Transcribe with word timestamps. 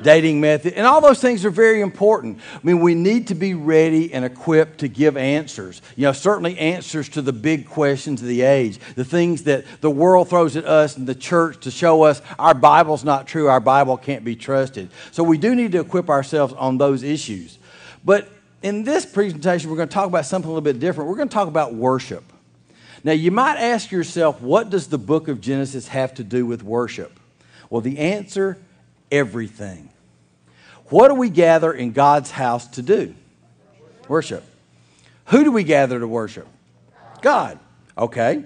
dating 0.00 0.40
method, 0.40 0.74
and 0.74 0.86
all 0.86 1.00
those 1.00 1.20
things 1.20 1.44
are 1.44 1.50
very 1.50 1.80
important. 1.80 2.38
I 2.54 2.60
mean, 2.62 2.78
we 2.78 2.94
need 2.94 3.26
to 3.26 3.34
be 3.34 3.54
ready 3.54 4.14
and 4.14 4.24
equipped 4.24 4.78
to 4.78 4.88
give 4.88 5.16
answers. 5.16 5.82
You 5.96 6.04
know, 6.04 6.12
certainly 6.12 6.56
answers 6.56 7.08
to 7.10 7.22
the 7.22 7.32
big 7.32 7.68
questions 7.68 8.22
of 8.22 8.28
the 8.28 8.42
age, 8.42 8.78
the 8.94 9.04
things 9.04 9.42
that 9.42 9.64
the 9.80 9.90
world 9.90 10.28
throws 10.28 10.54
at 10.54 10.64
us 10.64 10.96
and 10.96 11.04
the 11.04 11.16
church 11.16 11.64
to 11.64 11.72
show 11.72 12.02
us 12.04 12.22
our 12.38 12.54
Bible's 12.54 13.02
not 13.02 13.26
true, 13.26 13.48
our 13.48 13.58
Bible 13.58 13.96
can't 13.96 14.24
be 14.24 14.36
trusted. 14.36 14.88
So 15.10 15.24
we 15.24 15.36
do 15.36 15.56
need 15.56 15.72
to 15.72 15.80
equip 15.80 16.08
ourselves 16.10 16.54
on 16.54 16.78
those 16.78 17.02
issues. 17.02 17.58
But 18.04 18.28
in 18.62 18.84
this 18.84 19.04
presentation, 19.04 19.68
we're 19.68 19.76
going 19.76 19.88
to 19.88 19.94
talk 19.94 20.06
about 20.06 20.26
something 20.26 20.48
a 20.48 20.52
little 20.52 20.62
bit 20.62 20.78
different. 20.78 21.10
We're 21.10 21.16
going 21.16 21.28
to 21.28 21.34
talk 21.34 21.48
about 21.48 21.74
worship. 21.74 22.22
Now, 23.02 23.12
you 23.12 23.32
might 23.32 23.56
ask 23.56 23.90
yourself, 23.90 24.40
what 24.40 24.70
does 24.70 24.86
the 24.86 24.98
book 24.98 25.26
of 25.26 25.40
Genesis 25.40 25.88
have 25.88 26.14
to 26.14 26.24
do 26.24 26.46
with 26.46 26.62
worship? 26.62 27.18
Well, 27.68 27.80
the 27.80 27.98
answer 27.98 28.58
everything. 29.10 29.90
What 30.88 31.08
do 31.08 31.14
we 31.14 31.30
gather 31.30 31.72
in 31.72 31.92
God's 31.92 32.30
house 32.30 32.66
to 32.68 32.82
do? 32.82 33.14
Worship. 34.08 34.44
Who 35.26 35.42
do 35.42 35.50
we 35.50 35.64
gather 35.64 35.98
to 35.98 36.06
worship? 36.06 36.46
God. 37.22 37.58
Okay. 37.98 38.44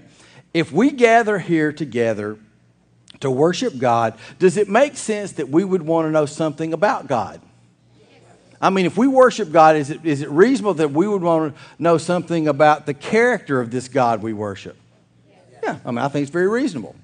If 0.54 0.72
we 0.72 0.90
gather 0.90 1.38
here 1.38 1.72
together 1.72 2.38
to 3.20 3.30
worship 3.30 3.76
God, 3.78 4.14
does 4.38 4.56
it 4.56 4.68
make 4.68 4.96
sense 4.96 5.32
that 5.32 5.48
we 5.50 5.64
would 5.64 5.82
want 5.82 6.06
to 6.06 6.10
know 6.10 6.26
something 6.26 6.72
about 6.72 7.06
God? 7.06 7.40
I 8.62 8.68
mean, 8.68 8.84
if 8.84 8.96
we 8.96 9.06
worship 9.06 9.52
God, 9.52 9.76
is 9.76 9.90
it, 9.90 10.04
is 10.04 10.20
it 10.20 10.28
reasonable 10.28 10.74
that 10.74 10.90
we 10.90 11.08
would 11.08 11.22
want 11.22 11.54
to 11.54 11.60
know 11.78 11.96
something 11.96 12.46
about 12.46 12.84
the 12.84 12.92
character 12.92 13.60
of 13.60 13.70
this 13.70 13.88
God 13.88 14.22
we 14.22 14.34
worship? 14.34 14.76
Yeah, 15.62 15.78
I 15.84 15.90
mean, 15.90 15.98
I 15.98 16.08
think 16.08 16.24
it's 16.24 16.32
very 16.32 16.48
reasonable. 16.48 16.94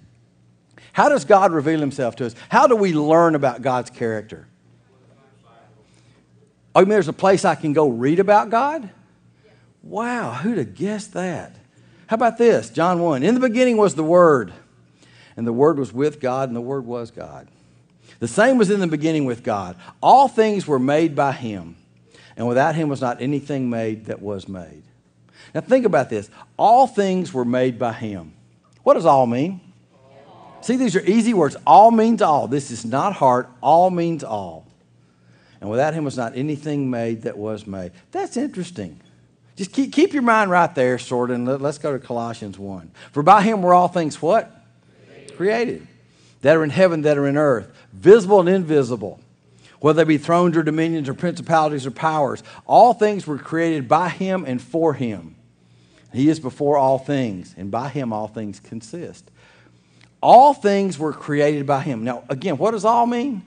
How 0.97 1.11
does 1.11 1.27
God 1.27 1.53
reveal 1.53 1.79
himself 1.79 2.17
to 2.17 2.25
us? 2.25 2.35
How 2.49 2.67
do 2.67 2.75
we 2.75 2.95
learn 2.95 3.35
about 3.35 3.61
God's 3.61 3.91
character? 3.91 4.47
Oh, 6.75 6.81
you 6.81 6.87
mean 6.87 6.93
there's 6.93 7.07
a 7.07 7.13
place 7.13 7.45
I 7.45 7.55
can 7.55 7.75
go 7.75 7.91
read 7.91 8.19
about 8.19 8.49
God? 8.49 8.89
Wow, 9.83 10.33
who'd 10.33 10.57
have 10.57 10.75
guessed 10.75 11.13
that? 11.13 11.55
How 12.07 12.15
about 12.15 12.39
this? 12.39 12.71
John 12.71 13.03
1. 13.03 13.23
In 13.23 13.35
the 13.35 13.41
beginning 13.41 13.77
was 13.77 13.95
the 13.95 14.03
Word, 14.03 14.55
and 15.37 15.47
the 15.47 15.53
Word 15.53 15.79
was 15.79 15.93
with 15.93 16.19
God, 16.19 16.49
and 16.49 16.57
the 16.57 16.63
Word 16.63 16.87
was 16.87 17.11
God. 17.11 17.47
The 18.19 18.27
same 18.27 18.57
was 18.57 18.71
in 18.71 18.81
the 18.81 18.87
beginning 18.87 19.27
with 19.27 19.43
God. 19.43 19.77
All 20.03 20.29
things 20.29 20.67
were 20.67 20.79
made 20.79 21.15
by 21.15 21.33
Him, 21.33 21.77
and 22.39 22.49
without 22.49 22.75
Him 22.75 22.89
was 22.89 23.03
not 23.03 23.21
anything 23.21 23.69
made 23.69 24.07
that 24.07 24.23
was 24.23 24.49
made. 24.49 24.83
Now 25.55 25.61
think 25.61 25.85
about 25.85 26.09
this. 26.09 26.31
All 26.57 26.87
things 26.87 27.35
were 27.35 27.45
made 27.45 27.79
by 27.79 27.93
Him. 27.93 28.33
What 28.83 28.95
does 28.95 29.05
all 29.05 29.27
mean? 29.27 29.61
See, 30.67 30.75
these 30.75 30.97
are 30.97 31.03
easy 31.03 31.33
words. 31.33 31.55
All 31.65 31.93
means 31.93 32.21
all. 32.21 32.49
This 32.49 32.73
is 32.73 32.85
not 32.85 33.13
hard. 33.13 33.47
All 33.61 33.89
means 33.89 34.25
all. 34.25 34.67
And 35.61 35.71
without 35.71 35.95
him 35.95 36.03
was 36.03 36.17
not 36.17 36.37
anything 36.37 36.91
made 36.91 37.23
that 37.23 37.39
was 37.39 37.69
made. 37.69 37.93
That's 38.11 38.37
interesting. 38.37 38.99
Just 39.55 39.73
keep, 39.73 39.93
keep 39.93 40.13
your 40.13 40.25
mind 40.25 40.51
right 40.51 40.75
there, 40.75 40.99
sort 40.99 41.31
of, 41.31 41.37
and 41.37 41.47
let, 41.47 41.63
us 41.63 41.79
go 41.79 41.93
to 41.93 42.05
Colossians 42.05 42.59
1. 42.59 42.91
For 43.13 43.23
by 43.23 43.43
him 43.43 43.63
were 43.63 43.75
all 43.75 43.87
things 43.87 44.21
what? 44.21 44.51
Created. 45.07 45.37
Created. 45.37 45.87
That 46.43 46.57
are 46.57 46.65
in 46.65 46.71
heaven, 46.71 47.03
that 47.03 47.17
are 47.17 47.29
in 47.29 47.37
earth, 47.37 47.73
visible 47.93 48.41
and 48.41 48.49
invisible, 48.49 49.21
whether 49.79 50.05
they 50.05 50.09
be 50.09 50.19
thrones 50.19 50.57
or 50.57 50.65
dominions 50.65 51.09
or 51.09 51.15
principalities 51.15 51.87
or 51.87 51.93
powers. 51.93 52.43
All 52.67 52.93
things 52.93 53.25
were 53.25 53.39
created 53.39 53.87
by 53.87 54.09
him 54.09 54.45
and 54.45 54.61
for 54.61 54.95
him. 54.95 55.37
He 56.13 56.29
is 56.29 56.41
before 56.41 56.77
all 56.77 56.99
things, 56.99 57.55
and 57.57 57.71
by 57.71 57.89
him 57.89 58.13
all 58.13 58.27
things 58.27 58.59
consist. 58.59 59.31
All 60.27 60.55
things 60.55 60.99
were 60.99 61.13
created 61.13 61.67
by 61.67 61.83
him. 61.83 62.03
Now, 62.03 62.25
again, 62.29 62.59
what 62.59 62.73
does 62.73 62.85
all 62.85 63.07
mean? 63.07 63.43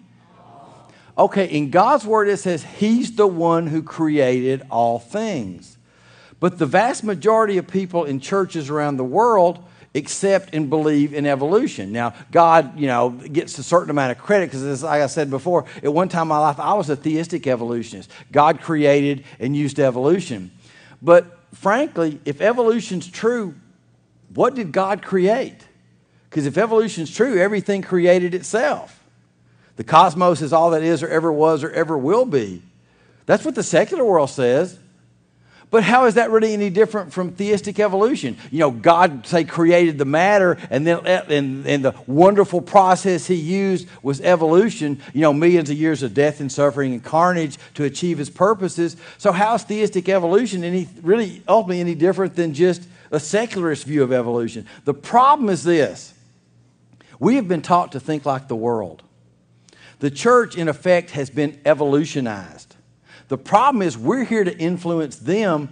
Okay, 1.17 1.45
in 1.47 1.72
God's 1.72 2.05
word 2.05 2.30
it 2.30 2.38
says 2.38 2.63
he's 2.63 3.17
the 3.17 3.27
one 3.27 3.67
who 3.67 3.83
created 3.83 4.61
all 4.72 4.97
things. 4.97 5.77
But 6.39 6.57
the 6.57 6.66
vast 6.66 7.03
majority 7.03 7.57
of 7.57 7.67
people 7.67 8.05
in 8.05 8.22
churches 8.22 8.69
around 8.69 8.95
the 8.95 9.03
world 9.03 9.62
accept 9.94 10.56
and 10.56 10.69
believe 10.69 11.13
in 11.13 11.25
evolution. 11.25 11.91
Now, 11.91 12.13
God, 12.31 12.79
you 12.79 12.88
know, 12.88 13.09
gets 13.09 13.57
a 13.57 13.63
certain 13.63 13.89
amount 13.89 14.13
of 14.13 14.19
credit 14.19 14.50
because, 14.50 14.81
like 14.81 15.01
I 15.01 15.07
said 15.07 15.29
before, 15.29 15.66
at 15.84 15.94
one 15.94 16.07
time 16.07 16.22
in 16.22 16.28
my 16.29 16.39
life, 16.39 16.62
I 16.62 16.75
was 16.75 16.89
a 16.89 16.95
theistic 16.95 17.45
evolutionist. 17.45 18.09
God 18.31 18.62
created 18.62 19.25
and 19.38 19.53
used 19.53 19.81
evolution. 19.81 20.50
But 21.01 21.39
frankly, 21.53 22.22
if 22.23 22.39
evolution's 22.39 23.06
true, 23.06 23.53
what 24.34 24.56
did 24.56 24.72
God 24.72 25.01
create? 25.01 25.66
Because 26.29 26.45
if 26.45 26.57
evolution 26.57 27.03
is 27.03 27.16
true, 27.16 27.40
everything 27.40 27.81
created 27.81 28.34
itself. 28.34 29.03
The 29.78 29.84
cosmos 29.84 30.41
is 30.41 30.53
all 30.53 30.72
that 30.72 30.84
is 30.84 31.01
or 31.01 31.07
ever 31.07 31.31
was 31.31 31.63
or 31.63 31.72
ever 31.72 31.97
will 31.97 32.25
be. 32.25 32.62
That's 33.25 33.45
what 33.45 33.56
the 33.56 33.63
secular 33.63 34.03
world 34.03 34.29
says. 34.29 34.78
But 35.72 35.84
how 35.84 36.06
is 36.06 36.16
that 36.16 36.31
really 36.31 36.53
any 36.53 36.72
different 36.72 37.13
from 37.13 37.31
theistic 37.31 37.79
evolution? 37.79 38.38
You 38.50 38.59
know, 38.59 38.72
God, 38.72 39.28
say, 39.28 39.44
created 39.44 40.00
the 40.00 40.06
matter, 40.06 40.57
and 40.72 40.85
then 40.85 41.06
eh, 41.06 41.22
and, 41.29 41.66
and 41.68 41.85
the 41.85 41.94
wonderful 42.07 42.59
process 42.59 43.28
He 43.28 43.35
used 43.35 43.88
was 44.01 44.19
evolution, 44.22 45.00
you 45.13 45.22
know, 45.22 45.31
millions 45.31 45.69
of 45.69 45.78
years 45.78 46.01
of 46.01 46.16
death 46.16 46.39
and 46.39 46.51
suffering 46.51 46.94
and 46.94 47.03
carnage 47.03 47.59
to 47.75 47.84
achieve 47.84 48.18
His 48.18 48.31
purposes. 48.31 48.97
So, 49.19 49.31
how 49.31 49.53
is 49.56 49.63
theistic 49.63 50.09
evolution 50.09 50.63
any, 50.63 50.88
really 51.03 51.44
ultimately 51.47 51.81
any 51.81 51.95
different 51.95 52.35
than 52.35 52.56
just 52.56 52.81
a 53.12 53.19
secularist 53.19 53.85
view 53.85 54.01
of 54.01 54.12
evolution? 54.12 54.66
The 54.85 54.95
problem 54.95 55.50
is 55.50 55.63
this 55.63 56.16
we 57.19 57.35
have 57.35 57.47
been 57.47 57.62
taught 57.62 57.91
to 57.91 58.00
think 58.00 58.25
like 58.25 58.47
the 58.47 58.56
world. 58.56 59.03
The 60.00 60.09
church, 60.09 60.56
in 60.56 60.68
effect, 60.68 61.12
has 61.12 61.30
been 61.30 61.59
evolutionized. 61.66 62.75
The 63.28 63.38
problem 63.38 63.81
is 63.81 63.97
we're 63.97 64.24
here 64.24 64.44
to 64.44 64.57
influence 64.57 65.18
them. 65.18 65.69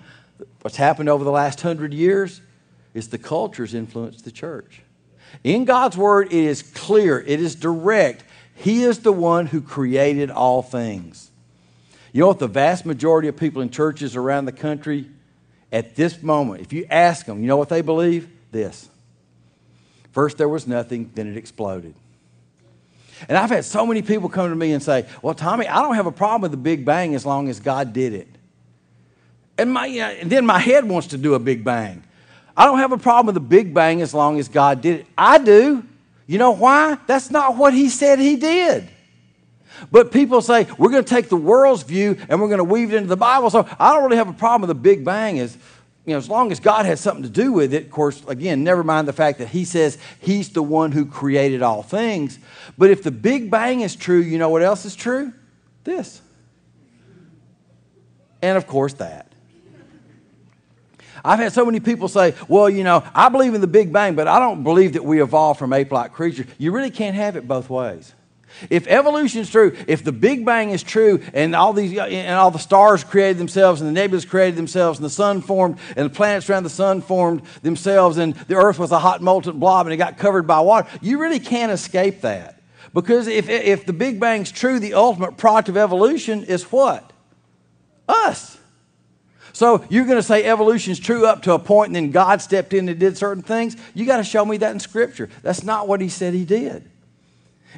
What's 0.62 0.78
happened 0.78 1.10
over 1.10 1.24
the 1.24 1.32
last 1.32 1.62
hundred 1.62 1.94
years 1.94 2.42
is 2.94 3.08
the 3.08 3.18
culture's 3.18 3.74
influenced 3.74 4.26
the 4.26 4.32
church. 4.32 4.82
In 5.44 5.66
God's 5.66 5.98
word, 5.98 6.28
it 6.28 6.34
is 6.34 6.62
clear, 6.62 7.20
it 7.20 7.40
is 7.40 7.56
direct. 7.56 8.24
He 8.56 8.84
is 8.84 9.00
the 9.00 9.12
one 9.14 9.46
who 9.46 9.62
created 9.62 10.32
all 10.32 10.62
things. 10.62 11.32
You 12.12 12.22
know 12.22 12.28
what 12.28 12.40
the 12.40 12.48
vast 12.48 12.86
majority 12.86 13.28
of 13.28 13.38
people 13.38 13.62
in 13.62 13.70
churches 13.70 14.16
around 14.16 14.46
the 14.46 14.52
country 14.52 15.08
at 15.72 15.96
this 15.96 16.24
moment, 16.24 16.62
if 16.62 16.74
you 16.74 16.88
ask 16.90 17.26
them, 17.26 17.42
you 17.42 17.48
know 17.48 17.58
what 17.58 17.70
they 17.70 17.82
believe? 17.82 18.30
This 18.52 18.90
First 20.18 20.40
there 20.40 20.50
was 20.50 20.66
nothing, 20.66 21.12
then 21.14 21.28
it 21.28 21.38
exploded. 21.38 21.94
And 23.30 23.38
I've 23.38 23.52
had 23.52 23.64
so 23.66 23.86
many 23.86 24.02
people 24.02 24.30
come 24.30 24.50
to 24.50 24.56
me 24.56 24.72
and 24.72 24.82
say, 24.82 25.06
Well, 25.22 25.36
Tommy, 25.36 25.68
I 25.68 25.80
don't 25.84 25.94
have 25.94 26.08
a 26.08 26.12
problem 26.12 26.42
with 26.42 26.50
the 26.50 26.58
Big 26.58 26.84
Bang 26.84 27.14
as 27.14 27.24
long 27.24 27.50
as 27.50 27.60
God 27.60 27.94
did 27.94 28.14
it. 28.14 28.28
And, 29.60 29.72
my, 29.72 29.86
you 29.86 30.00
know, 30.00 30.10
and 30.10 30.28
then 30.28 30.44
my 30.44 30.58
head 30.58 30.86
wants 30.86 31.10
to 31.10 31.20
do 31.20 31.36
a 31.36 31.40
Big 31.40 31.64
Bang. 31.64 32.04
I 32.58 32.66
don't 32.66 32.80
have 32.80 32.94
a 32.94 32.98
problem 32.98 33.28
with 33.28 33.36
the 33.36 33.48
Big 33.48 33.76
Bang 33.76 34.02
as 34.02 34.12
long 34.12 34.40
as 34.40 34.48
God 34.48 34.82
did 34.82 35.02
it. 35.02 35.06
I 35.16 35.38
do. 35.38 35.86
You 36.26 36.40
know 36.40 36.50
why? 36.50 36.98
That's 37.06 37.30
not 37.30 37.56
what 37.56 37.76
He 37.76 37.88
said 37.88 38.18
He 38.18 38.38
did. 38.38 38.90
But 39.92 40.12
people 40.12 40.42
say, 40.42 40.66
we're 40.80 40.90
going 40.90 41.04
to 41.04 41.10
take 41.10 41.30
the 41.30 41.38
world's 41.38 41.84
view 41.84 42.18
and 42.28 42.42
we're 42.42 42.48
going 42.48 42.58
to 42.58 42.64
weave 42.64 42.92
it 42.92 42.98
into 42.98 43.10
the 43.10 43.18
Bible. 43.18 43.52
So 43.52 43.68
I 43.80 43.94
don't 43.94 44.04
really 44.04 44.18
have 44.18 44.30
a 44.30 44.34
problem 44.34 44.68
with 44.68 44.76
the 44.76 44.82
Big 44.82 45.06
Bang. 45.06 45.38
Is 45.38 45.56
you 46.08 46.14
know, 46.14 46.18
as 46.18 46.30
long 46.30 46.54
as 46.54 46.62
God 46.62 46.86
has 46.86 47.02
something 47.02 47.24
to 47.24 47.30
do 47.30 47.52
with 47.52 47.74
it, 47.74 47.84
of 47.84 47.92
course, 47.92 48.24
again, 48.30 48.64
never 48.64 48.82
mind 48.82 49.10
the 49.10 49.14
fact 49.14 49.40
that 49.40 49.50
He 49.50 49.66
says 49.66 49.98
He's 50.22 50.50
the 50.50 50.64
one 50.64 50.94
who 50.94 51.06
created 51.06 51.62
all 51.62 51.84
things. 51.84 52.40
But 52.78 52.90
if 52.92 53.04
the 53.04 53.12
Big 53.12 53.52
Bang 53.52 53.82
is 53.82 53.94
true, 53.94 54.20
you 54.20 54.38
know 54.38 54.48
what 54.48 54.64
else 54.64 54.86
is 54.86 54.96
true? 54.96 55.34
This. 55.84 56.22
And 58.42 58.58
of 58.58 58.68
course, 58.68 58.94
that. 58.94 59.30
I've 61.26 61.40
had 61.40 61.52
so 61.52 61.66
many 61.66 61.82
people 61.82 62.08
say, 62.08 62.36
well, 62.48 62.70
you 62.70 62.86
know, 62.86 63.04
I 63.14 63.28
believe 63.28 63.54
in 63.54 63.60
the 63.60 63.68
Big 63.68 63.92
Bang, 63.92 64.16
but 64.16 64.30
I 64.30 64.40
don't 64.40 64.64
believe 64.64 64.94
that 64.94 65.04
we 65.04 65.22
evolved 65.22 65.60
from 65.60 65.74
ape 65.74 65.92
like 65.92 66.14
creatures. 66.14 66.46
You 66.58 66.72
really 66.72 66.92
can't 66.92 67.18
have 67.18 67.36
it 67.36 67.50
both 67.50 67.70
ways. 67.70 68.14
If 68.70 68.88
evolution 68.88 69.42
is 69.42 69.50
true, 69.50 69.76
if 69.88 70.04
the 70.04 70.12
Big 70.12 70.46
Bang 70.46 70.72
is 70.72 70.84
true, 70.84 71.22
and 71.34 71.56
all 71.56 71.74
these 71.74 71.98
and 71.98 72.36
all 72.36 72.52
the 72.52 72.60
stars 72.60 73.04
created 73.04 73.38
themselves, 73.38 73.82
and 73.82 73.96
the 73.96 74.00
nebulas 74.00 74.28
created 74.28 74.56
themselves, 74.56 75.00
and 75.00 75.06
the 75.06 75.10
sun 75.10 75.42
formed, 75.42 75.78
and 75.96 76.10
the 76.10 76.14
planets 76.14 76.50
around 76.50 76.64
the 76.64 76.70
sun 76.70 77.02
formed 77.02 77.42
themselves, 77.62 78.18
and 78.18 78.36
the 78.36 78.56
Earth 78.56 78.80
was 78.80 78.92
a 78.92 79.00
hot 79.00 79.22
molten 79.22 79.60
blob, 79.60 79.86
and 79.86 79.94
it 79.94 79.98
got 79.98 80.18
covered 80.18 80.48
by 80.48 80.60
water, 80.60 80.88
you 81.02 81.20
really 81.20 81.40
can't 81.40 81.72
escape 81.72 82.22
that. 82.22 82.62
Because 82.94 83.28
if 83.28 83.50
if 83.50 83.86
the 83.86 83.94
Big 83.94 84.20
Bang's 84.20 84.52
true, 84.52 84.80
the 84.80 84.94
ultimate 84.94 85.38
product 85.38 85.70
of 85.70 85.78
evolution 85.78 86.44
is 86.44 86.64
what? 86.72 87.12
Us. 88.08 88.58
So 89.54 89.84
you're 89.90 90.06
going 90.06 90.20
to 90.20 90.24
say 90.24 90.44
evolution's 90.44 91.00
true 91.00 91.26
up 91.26 91.42
to 91.44 91.54
a 91.54 91.60
point, 91.60 91.88
and 91.88 91.96
then 91.96 92.12
God 92.12 92.44
stepped 92.44 92.74
in 92.74 92.88
and 92.88 93.00
did 93.00 93.18
certain 93.18 93.42
things. 93.42 93.76
You 93.96 94.06
got 94.06 94.18
to 94.18 94.24
show 94.24 94.46
me 94.46 94.58
that 94.58 94.72
in 94.72 94.80
Scripture. 94.80 95.30
That's 95.42 95.64
not 95.64 95.88
what 95.88 96.00
He 96.00 96.10
said 96.10 96.36
He 96.36 96.46
did. 96.46 96.88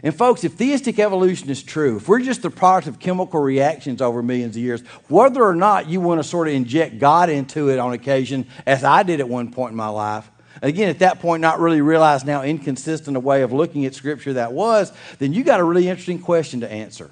And 0.01 0.15
folks, 0.15 0.43
if 0.43 0.53
theistic 0.53 0.97
evolution 0.99 1.49
is 1.49 1.61
true, 1.61 1.97
if 1.97 2.07
we're 2.07 2.21
just 2.21 2.41
the 2.41 2.49
product 2.49 2.87
of 2.87 2.99
chemical 2.99 3.39
reactions 3.39 4.01
over 4.01 4.23
millions 4.23 4.55
of 4.55 4.61
years, 4.61 4.81
whether 5.09 5.43
or 5.43 5.55
not 5.55 5.89
you 5.89 5.99
want 5.99 6.19
to 6.19 6.27
sort 6.27 6.47
of 6.47 6.53
inject 6.53 6.99
God 6.99 7.29
into 7.29 7.69
it 7.69 7.79
on 7.79 7.93
occasion, 7.93 8.47
as 8.65 8.83
I 8.83 9.03
did 9.03 9.19
at 9.19 9.27
one 9.27 9.51
point 9.51 9.71
in 9.71 9.77
my 9.77 9.89
life, 9.89 10.29
again, 10.61 10.89
at 10.89 10.99
that 10.99 11.19
point, 11.19 11.41
not 11.41 11.59
really 11.59 11.81
realizing 11.81 12.29
how 12.29 12.43
inconsistent 12.43 13.17
a 13.17 13.19
way 13.19 13.41
of 13.41 13.51
looking 13.51 13.85
at 13.85 13.93
Scripture 13.93 14.33
that 14.33 14.53
was, 14.53 14.93
then 15.19 15.33
you 15.33 15.43
got 15.43 15.59
a 15.59 15.63
really 15.63 15.89
interesting 15.89 16.19
question 16.19 16.61
to 16.61 16.71
answer. 16.71 17.11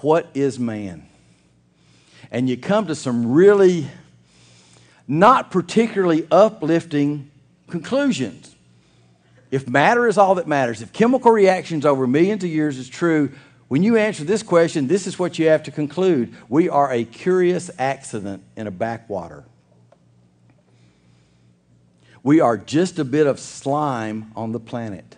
What 0.00 0.28
is 0.34 0.58
man? 0.58 1.08
And 2.30 2.48
you 2.48 2.56
come 2.56 2.86
to 2.86 2.94
some 2.94 3.32
really 3.32 3.88
not 5.08 5.50
particularly 5.50 6.28
uplifting 6.30 7.30
conclusions. 7.68 8.54
If 9.50 9.68
matter 9.68 10.06
is 10.06 10.18
all 10.18 10.34
that 10.36 10.46
matters, 10.46 10.82
if 10.82 10.92
chemical 10.92 11.30
reactions 11.30 11.86
over 11.86 12.06
millions 12.06 12.44
of 12.44 12.50
years 12.50 12.76
is 12.78 12.88
true, 12.88 13.30
when 13.68 13.82
you 13.82 13.96
answer 13.96 14.24
this 14.24 14.42
question, 14.42 14.88
this 14.88 15.06
is 15.06 15.18
what 15.18 15.38
you 15.38 15.48
have 15.48 15.62
to 15.64 15.70
conclude. 15.70 16.34
We 16.48 16.68
are 16.68 16.90
a 16.90 17.04
curious 17.04 17.70
accident 17.78 18.42
in 18.56 18.66
a 18.66 18.70
backwater. 18.70 19.44
We 22.22 22.40
are 22.40 22.56
just 22.58 22.98
a 22.98 23.04
bit 23.04 23.26
of 23.26 23.38
slime 23.38 24.32
on 24.36 24.52
the 24.52 24.60
planet. 24.60 25.16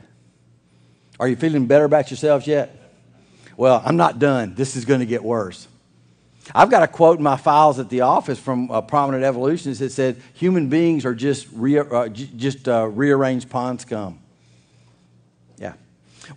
Are 1.18 1.28
you 1.28 1.36
feeling 1.36 1.66
better 1.66 1.84
about 1.84 2.10
yourselves 2.10 2.46
yet? 2.46 2.76
Well, 3.56 3.82
I'm 3.84 3.96
not 3.96 4.18
done. 4.18 4.54
This 4.54 4.76
is 4.76 4.84
going 4.84 5.00
to 5.00 5.06
get 5.06 5.22
worse. 5.22 5.66
I've 6.54 6.70
got 6.70 6.82
a 6.82 6.88
quote 6.88 7.18
in 7.18 7.22
my 7.22 7.36
files 7.36 7.78
at 7.78 7.88
the 7.88 8.00
office 8.00 8.38
from 8.38 8.70
a 8.70 8.82
prominent 8.82 9.24
evolutionist 9.24 9.80
that 9.80 9.92
said, 9.92 10.20
"Human 10.34 10.68
beings 10.68 11.04
are 11.04 11.14
just 11.14 11.46
re- 11.52 11.78
uh, 11.78 12.08
just 12.08 12.68
uh, 12.68 12.86
rearranged 12.86 13.50
pond 13.50 13.80
scum." 13.80 14.18
Yeah, 15.58 15.74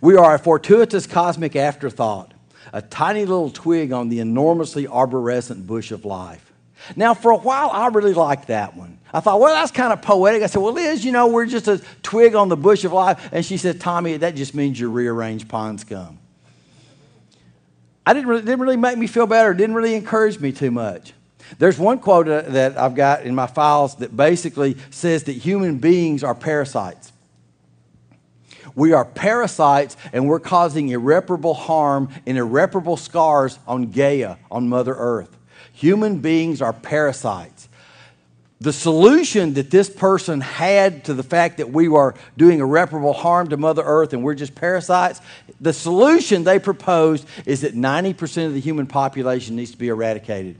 we 0.00 0.16
are 0.16 0.34
a 0.34 0.38
fortuitous 0.38 1.06
cosmic 1.06 1.56
afterthought, 1.56 2.34
a 2.72 2.82
tiny 2.82 3.24
little 3.24 3.50
twig 3.50 3.92
on 3.92 4.08
the 4.08 4.20
enormously 4.20 4.86
arborescent 4.86 5.66
bush 5.66 5.90
of 5.90 6.04
life. 6.04 6.52
Now, 6.96 7.14
for 7.14 7.30
a 7.30 7.36
while, 7.36 7.70
I 7.72 7.88
really 7.88 8.14
liked 8.14 8.48
that 8.48 8.76
one. 8.76 8.98
I 9.12 9.20
thought, 9.20 9.40
well, 9.40 9.54
that's 9.54 9.70
kind 9.70 9.92
of 9.92 10.02
poetic. 10.02 10.42
I 10.42 10.46
said, 10.46 10.60
well, 10.60 10.72
Liz, 10.72 11.04
you 11.04 11.12
know, 11.12 11.28
we're 11.28 11.46
just 11.46 11.68
a 11.68 11.80
twig 12.02 12.34
on 12.34 12.48
the 12.48 12.56
bush 12.56 12.84
of 12.84 12.92
life. 12.92 13.28
And 13.32 13.44
she 13.44 13.56
said, 13.56 13.80
Tommy, 13.80 14.16
that 14.18 14.34
just 14.34 14.54
means 14.54 14.78
you're 14.78 14.90
rearranged 14.90 15.48
pond 15.48 15.80
scum. 15.80 16.18
I 18.06 18.12
didn't 18.12 18.28
really, 18.28 18.42
didn't 18.42 18.60
really 18.60 18.76
make 18.76 18.98
me 18.98 19.06
feel 19.06 19.26
better. 19.26 19.52
It 19.52 19.56
didn't 19.56 19.74
really 19.74 19.94
encourage 19.94 20.38
me 20.38 20.52
too 20.52 20.70
much. 20.70 21.12
There's 21.58 21.78
one 21.78 21.98
quote 21.98 22.28
uh, 22.28 22.42
that 22.42 22.78
I've 22.78 22.94
got 22.94 23.24
in 23.24 23.34
my 23.34 23.46
files 23.46 23.96
that 23.96 24.16
basically 24.16 24.76
says 24.90 25.24
that 25.24 25.32
human 25.32 25.78
beings 25.78 26.24
are 26.24 26.34
parasites. 26.34 27.12
We 28.74 28.92
are 28.92 29.04
parasites 29.04 29.96
and 30.12 30.26
we're 30.26 30.40
causing 30.40 30.88
irreparable 30.88 31.54
harm 31.54 32.08
and 32.26 32.36
irreparable 32.36 32.96
scars 32.96 33.58
on 33.66 33.90
Gaia, 33.90 34.36
on 34.50 34.68
Mother 34.68 34.94
Earth. 34.94 35.36
Human 35.72 36.18
beings 36.18 36.60
are 36.60 36.72
parasites. 36.72 37.68
The 38.64 38.72
solution 38.72 39.52
that 39.54 39.70
this 39.70 39.90
person 39.90 40.40
had 40.40 41.04
to 41.04 41.12
the 41.12 41.22
fact 41.22 41.58
that 41.58 41.70
we 41.70 41.86
are 41.88 42.14
doing 42.38 42.60
irreparable 42.60 43.12
harm 43.12 43.48
to 43.48 43.58
Mother 43.58 43.82
Earth 43.84 44.14
and 44.14 44.24
we're 44.24 44.34
just 44.34 44.54
parasites, 44.54 45.20
the 45.60 45.74
solution 45.74 46.44
they 46.44 46.58
proposed 46.58 47.26
is 47.44 47.60
that 47.60 47.74
90% 47.74 48.46
of 48.46 48.54
the 48.54 48.60
human 48.60 48.86
population 48.86 49.54
needs 49.54 49.72
to 49.72 49.76
be 49.76 49.88
eradicated. 49.88 50.56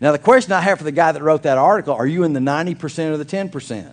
Now, 0.00 0.12
the 0.12 0.18
question 0.18 0.52
I 0.52 0.62
have 0.62 0.78
for 0.78 0.84
the 0.84 0.92
guy 0.92 1.12
that 1.12 1.22
wrote 1.22 1.42
that 1.42 1.58
article 1.58 1.92
are 1.92 2.06
you 2.06 2.22
in 2.22 2.32
the 2.32 2.40
90% 2.40 3.10
or 3.10 3.18
the 3.18 3.26
10%? 3.26 3.92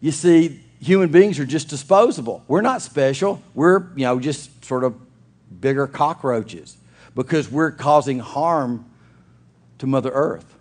You 0.00 0.12
see, 0.12 0.60
human 0.80 1.10
beings 1.10 1.40
are 1.40 1.44
just 1.44 1.68
disposable. 1.68 2.44
We're 2.46 2.60
not 2.60 2.82
special. 2.82 3.42
We're, 3.52 3.80
you 3.96 4.04
know, 4.04 4.20
just 4.20 4.64
sort 4.64 4.84
of 4.84 4.94
bigger 5.60 5.88
cockroaches 5.88 6.76
because 7.16 7.50
we're 7.50 7.72
causing 7.72 8.20
harm 8.20 8.88
to 9.78 9.88
Mother 9.88 10.12
Earth. 10.12 10.54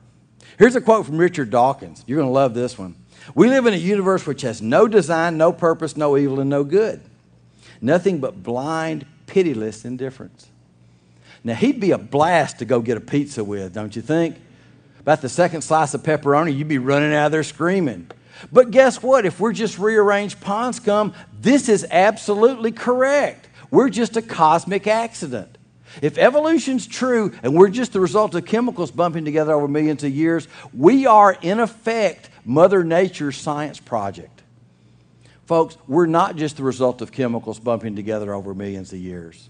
Here's 0.57 0.75
a 0.75 0.81
quote 0.81 1.05
from 1.05 1.17
Richard 1.17 1.49
Dawkins. 1.49 2.03
You're 2.07 2.17
going 2.17 2.29
to 2.29 2.33
love 2.33 2.53
this 2.53 2.77
one. 2.77 2.95
We 3.35 3.49
live 3.49 3.65
in 3.65 3.73
a 3.73 3.77
universe 3.77 4.25
which 4.25 4.41
has 4.41 4.61
no 4.61 4.87
design, 4.87 5.37
no 5.37 5.51
purpose, 5.51 5.95
no 5.95 6.17
evil, 6.17 6.39
and 6.39 6.49
no 6.49 6.63
good. 6.63 7.01
Nothing 7.79 8.19
but 8.19 8.41
blind, 8.41 9.05
pitiless 9.27 9.85
indifference. 9.85 10.47
Now, 11.43 11.53
he'd 11.53 11.79
be 11.79 11.91
a 11.91 11.97
blast 11.97 12.59
to 12.59 12.65
go 12.65 12.81
get 12.81 12.97
a 12.97 13.01
pizza 13.01 13.43
with, 13.43 13.73
don't 13.73 13.95
you 13.95 14.01
think? 14.01 14.37
About 14.99 15.21
the 15.21 15.29
second 15.29 15.61
slice 15.61 15.93
of 15.93 16.01
pepperoni, 16.03 16.55
you'd 16.55 16.67
be 16.67 16.79
running 16.79 17.13
out 17.13 17.27
of 17.27 17.31
there 17.31 17.43
screaming. 17.43 18.09
But 18.51 18.71
guess 18.71 19.01
what? 19.01 19.25
If 19.25 19.39
we're 19.39 19.53
just 19.53 19.77
rearranged 19.77 20.41
pond 20.41 20.75
scum, 20.75 21.13
this 21.39 21.69
is 21.69 21.85
absolutely 21.89 22.71
correct. 22.71 23.47
We're 23.69 23.89
just 23.89 24.17
a 24.17 24.21
cosmic 24.21 24.87
accident. 24.87 25.56
If 26.01 26.17
evolution's 26.17 26.87
true 26.87 27.33
and 27.43 27.55
we're 27.55 27.69
just 27.69 27.93
the 27.93 27.99
result 27.99 28.35
of 28.35 28.45
chemicals 28.45 28.91
bumping 28.91 29.25
together 29.25 29.53
over 29.53 29.67
millions 29.67 30.03
of 30.03 30.11
years, 30.11 30.47
we 30.73 31.05
are 31.05 31.37
in 31.41 31.59
effect 31.59 32.29
Mother 32.45 32.83
Nature's 32.83 33.37
science 33.37 33.79
project. 33.79 34.43
Folks, 35.45 35.77
we're 35.87 36.07
not 36.07 36.35
just 36.35 36.57
the 36.57 36.63
result 36.63 37.01
of 37.01 37.11
chemicals 37.11 37.59
bumping 37.59 37.95
together 37.95 38.33
over 38.33 38.53
millions 38.53 38.91
of 38.91 38.99
years. 38.99 39.49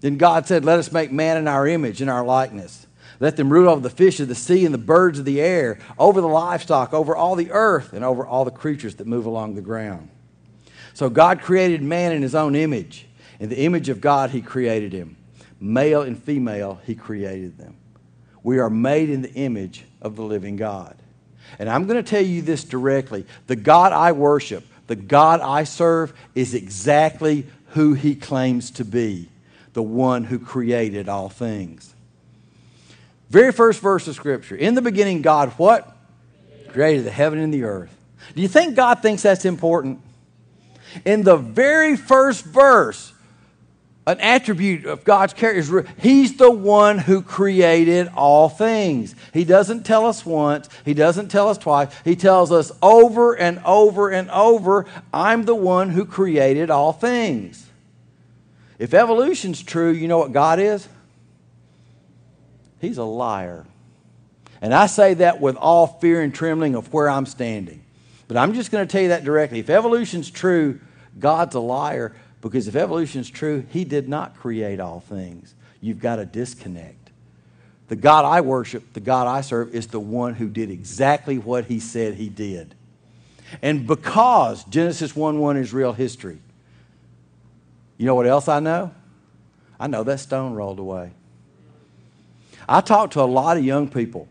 Then 0.00 0.16
God 0.16 0.46
said, 0.46 0.64
Let 0.64 0.78
us 0.78 0.92
make 0.92 1.10
man 1.10 1.36
in 1.36 1.48
our 1.48 1.66
image, 1.66 2.00
in 2.00 2.08
our 2.08 2.24
likeness. 2.24 2.86
Let 3.20 3.36
them 3.36 3.52
rule 3.52 3.68
over 3.68 3.80
the 3.80 3.90
fish 3.90 4.20
of 4.20 4.28
the 4.28 4.34
sea 4.34 4.64
and 4.64 4.72
the 4.72 4.78
birds 4.78 5.18
of 5.18 5.24
the 5.24 5.40
air, 5.40 5.80
over 5.98 6.20
the 6.20 6.28
livestock, 6.28 6.94
over 6.94 7.16
all 7.16 7.34
the 7.34 7.50
earth, 7.50 7.92
and 7.92 8.04
over 8.04 8.24
all 8.24 8.44
the 8.44 8.52
creatures 8.52 8.94
that 8.96 9.08
move 9.08 9.26
along 9.26 9.54
the 9.56 9.60
ground. 9.60 10.08
So 10.94 11.10
God 11.10 11.40
created 11.40 11.82
man 11.82 12.12
in 12.12 12.22
his 12.22 12.34
own 12.34 12.54
image. 12.54 13.06
In 13.40 13.48
the 13.48 13.58
image 13.58 13.88
of 13.88 14.00
God, 14.00 14.30
he 14.30 14.40
created 14.40 14.92
him. 14.92 15.16
Male 15.60 16.02
and 16.02 16.22
female, 16.22 16.80
he 16.86 16.94
created 16.94 17.58
them. 17.58 17.76
We 18.42 18.58
are 18.58 18.70
made 18.70 19.10
in 19.10 19.22
the 19.22 19.32
image 19.32 19.84
of 20.00 20.16
the 20.16 20.22
living 20.22 20.56
God. 20.56 20.96
And 21.58 21.68
I'm 21.68 21.86
going 21.86 22.02
to 22.02 22.08
tell 22.08 22.22
you 22.22 22.42
this 22.42 22.64
directly 22.64 23.26
the 23.46 23.56
God 23.56 23.92
I 23.92 24.12
worship, 24.12 24.64
the 24.86 24.96
God 24.96 25.40
I 25.40 25.64
serve, 25.64 26.12
is 26.34 26.54
exactly 26.54 27.46
who 27.68 27.94
he 27.94 28.14
claims 28.14 28.70
to 28.72 28.84
be 28.84 29.28
the 29.72 29.82
one 29.82 30.24
who 30.24 30.38
created 30.38 31.08
all 31.08 31.28
things. 31.28 31.94
Very 33.30 33.52
first 33.52 33.80
verse 33.80 34.08
of 34.08 34.14
Scripture. 34.14 34.56
In 34.56 34.74
the 34.74 34.82
beginning, 34.82 35.22
God 35.22 35.50
what? 35.50 35.96
Created 36.70 37.04
the 37.04 37.10
heaven 37.10 37.38
and 37.38 37.52
the 37.52 37.64
earth. 37.64 37.94
Do 38.34 38.42
you 38.42 38.48
think 38.48 38.74
God 38.74 39.02
thinks 39.02 39.22
that's 39.22 39.44
important? 39.44 40.00
In 41.04 41.22
the 41.22 41.36
very 41.36 41.96
first 41.96 42.44
verse, 42.44 43.12
an 44.08 44.20
attribute 44.20 44.86
of 44.86 45.04
God's 45.04 45.34
character. 45.34 45.80
Is 45.80 45.86
He's 45.98 46.36
the 46.38 46.50
one 46.50 46.96
who 46.96 47.20
created 47.20 48.08
all 48.16 48.48
things. 48.48 49.14
He 49.34 49.44
doesn't 49.44 49.84
tell 49.84 50.06
us 50.06 50.24
once, 50.24 50.68
He 50.86 50.94
doesn't 50.94 51.28
tell 51.28 51.50
us 51.50 51.58
twice. 51.58 51.94
He 52.04 52.16
tells 52.16 52.50
us 52.50 52.72
over 52.80 53.34
and 53.34 53.60
over 53.66 54.08
and 54.08 54.30
over 54.30 54.86
I'm 55.12 55.44
the 55.44 55.54
one 55.54 55.90
who 55.90 56.06
created 56.06 56.70
all 56.70 56.94
things. 56.94 57.68
If 58.78 58.94
evolution's 58.94 59.62
true, 59.62 59.90
you 59.90 60.08
know 60.08 60.18
what 60.18 60.32
God 60.32 60.58
is? 60.58 60.88
He's 62.80 62.96
a 62.96 63.04
liar. 63.04 63.66
And 64.62 64.72
I 64.72 64.86
say 64.86 65.14
that 65.14 65.38
with 65.38 65.56
all 65.56 65.86
fear 65.86 66.22
and 66.22 66.34
trembling 66.34 66.76
of 66.76 66.94
where 66.94 67.10
I'm 67.10 67.26
standing. 67.26 67.82
But 68.26 68.38
I'm 68.38 68.54
just 68.54 68.70
going 68.70 68.86
to 68.86 68.90
tell 68.90 69.02
you 69.02 69.08
that 69.08 69.24
directly. 69.24 69.58
If 69.58 69.68
evolution's 69.68 70.30
true, 70.30 70.80
God's 71.18 71.54
a 71.54 71.60
liar 71.60 72.14
because 72.40 72.68
if 72.68 72.76
evolution 72.76 73.20
is 73.20 73.30
true, 73.30 73.64
He 73.70 73.84
did 73.84 74.08
not 74.08 74.36
create 74.36 74.80
all 74.80 75.00
things. 75.00 75.54
You've 75.80 76.00
got 76.00 76.16
to 76.16 76.24
disconnect. 76.24 77.10
The 77.88 77.96
God 77.96 78.24
I 78.24 78.42
worship, 78.42 78.92
the 78.92 79.00
God 79.00 79.26
I 79.26 79.40
serve, 79.40 79.74
is 79.74 79.86
the 79.86 80.00
one 80.00 80.34
who 80.34 80.48
did 80.48 80.70
exactly 80.70 81.38
what 81.38 81.64
He 81.64 81.80
said 81.80 82.14
He 82.14 82.28
did. 82.28 82.74
And 83.62 83.86
because 83.86 84.64
Genesis 84.64 85.16
1 85.16 85.38
1 85.38 85.56
is 85.56 85.72
real 85.72 85.92
history, 85.92 86.38
you 87.96 88.06
know 88.06 88.14
what 88.14 88.26
else 88.26 88.48
I 88.48 88.60
know? 88.60 88.92
I 89.80 89.86
know 89.86 90.04
that 90.04 90.20
stone 90.20 90.54
rolled 90.54 90.78
away. 90.78 91.12
I 92.68 92.80
talk 92.80 93.12
to 93.12 93.22
a 93.22 93.22
lot 93.22 93.56
of 93.56 93.64
young 93.64 93.88
people 93.88 94.28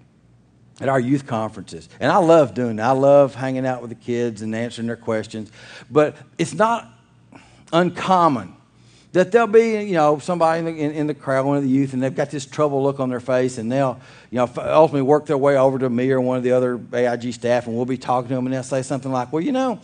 at 0.80 0.90
our 0.90 1.00
youth 1.00 1.26
conferences, 1.26 1.90
and 2.00 2.12
I 2.12 2.18
love 2.18 2.54
doing 2.54 2.76
that. 2.76 2.86
I 2.86 2.92
love 2.92 3.34
hanging 3.34 3.66
out 3.66 3.82
with 3.82 3.90
the 3.90 3.96
kids 3.96 4.42
and 4.42 4.56
answering 4.56 4.88
their 4.88 4.96
questions. 4.96 5.52
But 5.90 6.16
it's 6.38 6.54
not 6.54 6.88
uncommon 7.72 8.58
that 9.14 9.32
there'll 9.32 9.48
be, 9.48 9.82
you 9.84 9.94
know, 9.94 10.20
somebody 10.20 10.60
in 10.60 10.66
the, 10.66 10.72
in, 10.72 10.92
in, 10.92 11.08
the 11.08 11.14
crowd, 11.14 11.46
one 11.46 11.58
of 11.58 11.64
the 11.64 11.70
youth, 11.70 11.94
and 11.94 12.04
they've 12.04 12.14
got 12.14 12.30
this 12.30 12.46
troubled 12.46 12.84
look 12.84 13.00
on 13.00 13.10
their 13.10 13.20
face, 13.20 13.58
and 13.58 13.72
they'll, 13.72 14.00
you 14.30 14.38
know, 14.38 14.50
ultimately 14.58 15.02
work 15.02 15.26
their 15.26 15.38
way 15.38 15.58
over 15.58 15.80
to 15.80 15.90
me 15.90 16.12
or 16.12 16.20
one 16.20 16.38
of 16.38 16.44
the 16.44 16.52
other 16.52 16.80
AIG 16.94 17.34
staff, 17.34 17.68
and 17.68 17.76
we'll 17.76 17.86
be 17.86 17.98
talking 17.98 18.30
to 18.30 18.36
them, 18.36 18.46
and 18.46 18.54
they'll 18.54 18.64
say 18.64 18.82
something 18.82 19.12
like, 19.12 19.32
well, 19.32 19.42
you 19.42 19.54
know, 19.54 19.80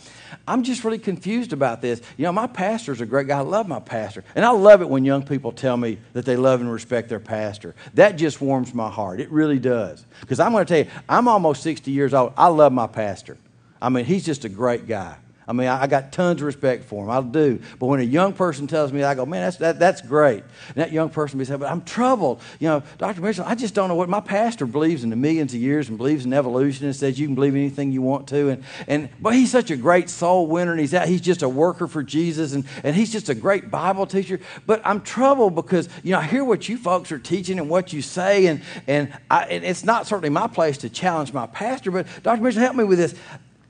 I'm 0.48 0.62
just 0.62 0.84
really 0.84 1.00
confused 1.00 1.54
about 1.54 1.82
this. 1.82 2.02
You 2.18 2.26
know, 2.26 2.32
my 2.32 2.48
pastor's 2.48 3.02
a 3.02 3.06
great 3.06 3.28
guy. 3.28 3.40
I 3.40 3.42
love 3.42 3.68
my 3.68 3.80
pastor. 3.80 4.24
And 4.36 4.46
I 4.46 4.52
love 4.52 4.82
it 4.82 4.90
when 4.90 5.06
young 5.06 5.24
people 5.24 5.52
tell 5.52 5.78
me 5.78 5.98
that 6.12 6.26
they 6.26 6.36
love 6.36 6.60
and 6.60 6.72
respect 6.72 7.08
their 7.08 7.20
pastor. 7.20 7.76
That 7.94 8.18
just 8.18 8.42
warms 8.42 8.74
my 8.74 8.90
heart. 8.90 9.22
It 9.22 9.32
really 9.32 9.60
does. 9.60 10.06
Because 10.20 10.40
I'm 10.40 10.52
going 10.52 10.66
to 10.66 10.70
tell 10.70 10.86
you, 10.86 11.02
I'm 11.08 11.28
almost 11.28 11.64
60 11.64 11.90
years 11.90 12.14
old. 12.14 12.34
I 12.38 12.48
love 12.48 12.74
my 12.74 12.88
pastor. 12.88 13.38
I 13.82 13.90
mean, 13.90 14.06
he's 14.06 14.26
just 14.26 14.46
a 14.46 14.50
great 14.50 14.88
guy. 14.88 15.16
I 15.48 15.54
mean, 15.54 15.68
I, 15.68 15.88
got 15.88 16.12
tons 16.12 16.42
of 16.42 16.46
respect 16.46 16.86
for 16.86 17.06
them. 17.06 17.10
I 17.10 17.22
do. 17.22 17.62
But 17.80 17.88
when 17.88 18.00
a 18.00 18.04
young 18.04 18.34
person 18.34 18.68
tells 18.68 18.94
me, 18.94 19.04
I 19.04 19.14
go, 19.14 19.26
man, 19.26 19.42
that's, 19.42 19.58
that, 19.58 19.80
that's 19.80 20.02
great. 20.02 20.44
And 20.70 20.78
that 20.78 20.92
young 20.92 21.10
person 21.10 21.38
will 21.38 21.46
say, 21.46 21.58
but 21.58 21.70
I'm 21.70 21.82
troubled. 21.82 22.42
You 22.60 22.70
know, 22.70 22.84
Dr. 22.98 23.22
Mitchell, 23.22 23.46
I 23.46 23.56
just 23.56 23.74
don't 23.74 23.90
know 23.90 23.96
what 23.96 24.08
my 24.08 24.22
pastor 24.22 24.66
believes 24.66 25.04
in 25.04 25.10
the 25.10 25.16
millions 25.16 25.54
of 25.54 25.60
years 25.60 25.90
and 25.90 25.98
believes 25.98 26.26
in 26.26 26.34
evolution 26.34 26.86
and 26.86 26.96
says 26.96 27.20
you 27.20 27.28
can 27.28 27.36
believe 27.36 27.56
anything 27.56 27.92
you 27.92 28.02
want 28.02 28.28
to. 28.30 28.50
And, 28.50 28.64
and 28.88 29.10
but 29.20 29.34
he's 29.34 29.52
such 29.52 29.70
a 29.70 29.76
great 29.76 30.10
soul 30.10 30.48
winner 30.48 30.72
and 30.72 30.80
he's 30.80 30.94
out, 30.94 31.08
he's 31.08 31.22
just 31.22 31.44
a 31.44 31.50
worker 31.50 31.88
for 31.88 32.04
Jesus 32.04 32.54
and, 32.54 32.66
and 32.84 32.96
he's 32.96 33.12
just 33.12 33.28
a 33.30 33.36
great 33.36 33.70
Bible 33.70 34.06
teacher. 34.06 34.40
But 34.66 34.82
I'm 34.86 35.02
troubled 35.02 35.56
because, 35.56 35.90
you 36.04 36.12
know, 36.12 36.20
I 36.20 36.24
hear 36.24 36.46
what 36.46 36.70
you 36.70 36.78
folks 36.78 37.12
are 37.12 37.20
teaching 37.20 37.60
and 37.60 37.70
what 37.70 37.92
you 37.92 38.02
say, 38.02 38.48
and, 38.48 38.62
and, 38.88 39.14
I, 39.30 39.44
and 39.46 39.66
it's 39.66 39.84
not 39.84 40.08
certainly 40.08 40.30
my 40.30 40.48
place 40.48 40.78
to 40.80 40.90
challenge 40.90 41.34
my 41.34 41.48
pastor, 41.48 41.92
but 41.92 42.08
Dr. 42.24 42.42
Mitchell, 42.42 42.62
help 42.62 42.76
me 42.76 42.84
with 42.84 42.98
this. 42.98 43.16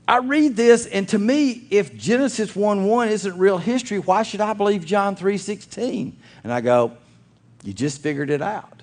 I 0.06 0.18
read 0.18 0.54
this, 0.54 0.86
and 0.86 1.08
to 1.08 1.18
me, 1.18 1.66
if 1.70 1.96
Genesis 1.96 2.54
1 2.54 2.84
1 2.84 3.08
isn't 3.08 3.38
real 3.38 3.58
history, 3.58 3.98
why 3.98 4.22
should 4.22 4.40
I 4.40 4.52
believe 4.52 4.84
John 4.84 5.16
3 5.16 5.38
16? 5.38 6.16
And 6.42 6.52
I 6.52 6.60
go, 6.60 6.92
You 7.62 7.72
just 7.72 8.02
figured 8.02 8.30
it 8.30 8.42
out. 8.42 8.82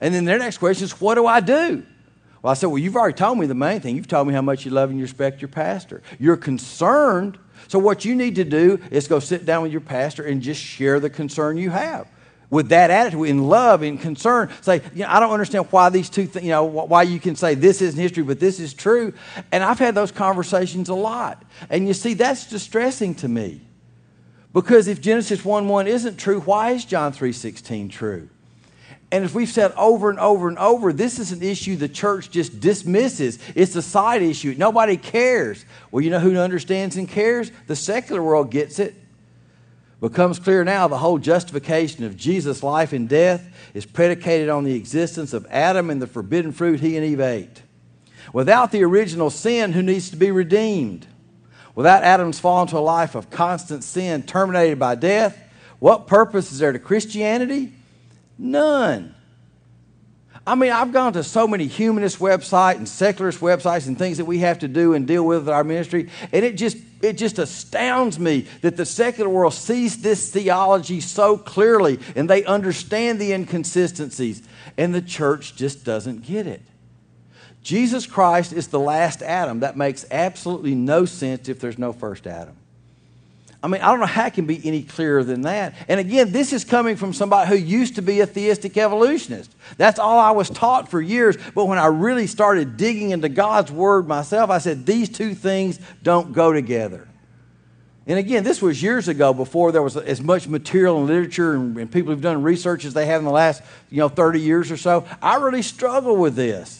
And 0.00 0.14
then 0.14 0.24
their 0.24 0.38
next 0.38 0.58
question 0.58 0.84
is, 0.84 1.00
What 1.00 1.16
do 1.16 1.26
I 1.26 1.40
do? 1.40 1.84
Well, 2.42 2.50
I 2.52 2.54
said, 2.54 2.68
Well, 2.68 2.78
you've 2.78 2.96
already 2.96 3.16
told 3.16 3.38
me 3.38 3.46
the 3.46 3.54
main 3.54 3.80
thing. 3.80 3.96
You've 3.96 4.08
told 4.08 4.28
me 4.28 4.34
how 4.34 4.42
much 4.42 4.64
you 4.64 4.70
love 4.70 4.90
and 4.90 4.98
you 4.98 5.04
respect 5.04 5.42
your 5.42 5.48
pastor. 5.48 6.02
You're 6.20 6.36
concerned. 6.36 7.36
So, 7.66 7.80
what 7.80 8.04
you 8.04 8.14
need 8.14 8.36
to 8.36 8.44
do 8.44 8.78
is 8.92 9.08
go 9.08 9.18
sit 9.18 9.44
down 9.44 9.62
with 9.62 9.72
your 9.72 9.80
pastor 9.80 10.22
and 10.22 10.40
just 10.40 10.60
share 10.60 11.00
the 11.00 11.10
concern 11.10 11.56
you 11.56 11.70
have 11.70 12.06
with 12.50 12.70
that 12.70 12.90
attitude, 12.90 13.28
in 13.28 13.44
love, 13.46 13.82
in 13.82 13.96
concern, 13.96 14.50
say, 14.60 14.82
you 14.92 15.04
know, 15.04 15.08
I 15.08 15.20
don't 15.20 15.30
understand 15.30 15.66
why 15.70 15.88
these 15.88 16.10
two 16.10 16.26
things, 16.26 16.44
you 16.44 16.50
know, 16.50 16.64
why 16.64 17.04
you 17.04 17.20
can 17.20 17.36
say 17.36 17.54
this 17.54 17.80
isn't 17.80 17.98
history, 17.98 18.24
but 18.24 18.40
this 18.40 18.58
is 18.58 18.74
true. 18.74 19.14
And 19.52 19.62
I've 19.62 19.78
had 19.78 19.94
those 19.94 20.10
conversations 20.10 20.88
a 20.88 20.94
lot. 20.94 21.42
And 21.70 21.86
you 21.86 21.94
see, 21.94 22.14
that's 22.14 22.46
distressing 22.46 23.14
to 23.16 23.28
me. 23.28 23.60
Because 24.52 24.88
if 24.88 25.00
Genesis 25.00 25.44
1 25.44 25.68
1 25.68 25.86
isn't 25.86 26.16
true, 26.16 26.40
why 26.40 26.72
is 26.72 26.84
John 26.84 27.12
3 27.12 27.32
16 27.32 27.88
true? 27.88 28.28
And 29.12 29.24
as 29.24 29.34
we've 29.34 29.48
said 29.48 29.72
over 29.76 30.10
and 30.10 30.20
over 30.20 30.48
and 30.48 30.58
over, 30.58 30.92
this 30.92 31.18
is 31.18 31.32
an 31.32 31.42
issue 31.42 31.76
the 31.76 31.88
church 31.88 32.30
just 32.30 32.60
dismisses. 32.60 33.38
It's 33.54 33.74
a 33.74 33.82
side 33.82 34.22
issue. 34.22 34.54
Nobody 34.56 34.96
cares. 34.96 35.64
Well, 35.90 36.02
you 36.02 36.10
know 36.10 36.20
who 36.20 36.36
understands 36.36 36.96
and 36.96 37.08
cares? 37.08 37.50
The 37.66 37.74
secular 37.74 38.22
world 38.22 38.50
gets 38.50 38.78
it 38.78 38.94
becomes 40.00 40.38
clear 40.38 40.64
now 40.64 40.88
the 40.88 40.98
whole 40.98 41.18
justification 41.18 42.04
of 42.04 42.16
Jesus' 42.16 42.62
life 42.62 42.92
and 42.92 43.08
death 43.08 43.46
is 43.74 43.84
predicated 43.84 44.48
on 44.48 44.64
the 44.64 44.74
existence 44.74 45.32
of 45.32 45.46
Adam 45.50 45.90
and 45.90 46.00
the 46.00 46.06
forbidden 46.06 46.52
fruit 46.52 46.80
he 46.80 46.96
and 46.96 47.04
Eve 47.04 47.20
ate. 47.20 47.62
Without 48.32 48.72
the 48.72 48.84
original 48.84 49.30
sin, 49.30 49.72
who 49.72 49.82
needs 49.82 50.10
to 50.10 50.16
be 50.16 50.30
redeemed? 50.30 51.06
Without 51.74 52.02
Adam's 52.02 52.40
fall 52.40 52.62
into 52.62 52.78
a 52.78 52.80
life 52.80 53.14
of 53.14 53.30
constant 53.30 53.84
sin 53.84 54.22
terminated 54.22 54.78
by 54.78 54.94
death, 54.94 55.38
what 55.78 56.06
purpose 56.06 56.52
is 56.52 56.58
there 56.58 56.72
to 56.72 56.78
Christianity? 56.78 57.72
None. 58.38 59.14
I 60.46 60.54
mean, 60.54 60.72
I've 60.72 60.92
gone 60.92 61.12
to 61.12 61.22
so 61.22 61.46
many 61.46 61.66
humanist 61.66 62.18
websites 62.18 62.76
and 62.76 62.88
secularist 62.88 63.40
websites 63.40 63.86
and 63.86 63.98
things 63.98 64.16
that 64.16 64.24
we 64.24 64.38
have 64.38 64.60
to 64.60 64.68
do 64.68 64.94
and 64.94 65.06
deal 65.06 65.24
with 65.24 65.46
in 65.46 65.54
our 65.54 65.64
ministry, 65.64 66.08
and 66.32 66.44
it 66.44 66.56
just 66.56 66.78
it 67.02 67.14
just 67.14 67.38
astounds 67.38 68.18
me 68.18 68.46
that 68.60 68.76
the 68.76 68.84
secular 68.84 69.30
world 69.30 69.54
sees 69.54 70.02
this 70.02 70.30
theology 70.30 71.00
so 71.00 71.38
clearly 71.38 71.98
and 72.14 72.28
they 72.28 72.44
understand 72.44 73.18
the 73.18 73.32
inconsistencies, 73.32 74.42
and 74.76 74.94
the 74.94 75.02
church 75.02 75.56
just 75.56 75.84
doesn't 75.84 76.24
get 76.24 76.46
it. 76.46 76.62
Jesus 77.62 78.06
Christ 78.06 78.52
is 78.52 78.68
the 78.68 78.80
last 78.80 79.22
Adam. 79.22 79.60
That 79.60 79.76
makes 79.76 80.06
absolutely 80.10 80.74
no 80.74 81.04
sense 81.04 81.48
if 81.48 81.60
there's 81.60 81.78
no 81.78 81.92
first 81.92 82.26
Adam. 82.26 82.56
I 83.62 83.68
mean, 83.68 83.82
I 83.82 83.88
don't 83.88 84.00
know 84.00 84.06
how 84.06 84.26
it 84.26 84.34
can 84.34 84.46
be 84.46 84.60
any 84.66 84.82
clearer 84.82 85.22
than 85.22 85.42
that. 85.42 85.74
And 85.86 86.00
again, 86.00 86.32
this 86.32 86.54
is 86.54 86.64
coming 86.64 86.96
from 86.96 87.12
somebody 87.12 87.48
who 87.50 87.56
used 87.56 87.96
to 87.96 88.02
be 88.02 88.20
a 88.20 88.26
theistic 88.26 88.78
evolutionist. 88.78 89.54
That's 89.76 89.98
all 89.98 90.18
I 90.18 90.30
was 90.30 90.48
taught 90.48 90.90
for 90.90 91.00
years. 91.00 91.36
But 91.54 91.66
when 91.66 91.76
I 91.76 91.86
really 91.86 92.26
started 92.26 92.78
digging 92.78 93.10
into 93.10 93.28
God's 93.28 93.70
Word 93.70 94.08
myself, 94.08 94.48
I 94.48 94.58
said, 94.58 94.86
these 94.86 95.10
two 95.10 95.34
things 95.34 95.78
don't 96.02 96.32
go 96.32 96.54
together. 96.54 97.06
And 98.06 98.18
again, 98.18 98.44
this 98.44 98.62
was 98.62 98.82
years 98.82 99.08
ago 99.08 99.34
before 99.34 99.72
there 99.72 99.82
was 99.82 99.96
as 99.96 100.22
much 100.22 100.48
material 100.48 100.96
and 100.98 101.06
literature 101.06 101.54
and, 101.54 101.76
and 101.76 101.92
people 101.92 102.12
who've 102.12 102.22
done 102.22 102.42
research 102.42 102.86
as 102.86 102.94
they 102.94 103.06
have 103.06 103.20
in 103.20 103.26
the 103.26 103.30
last, 103.30 103.62
you 103.90 103.98
know, 103.98 104.08
30 104.08 104.40
years 104.40 104.70
or 104.70 104.78
so. 104.78 105.04
I 105.20 105.36
really 105.36 105.62
struggle 105.62 106.16
with 106.16 106.34
this. 106.34 106.79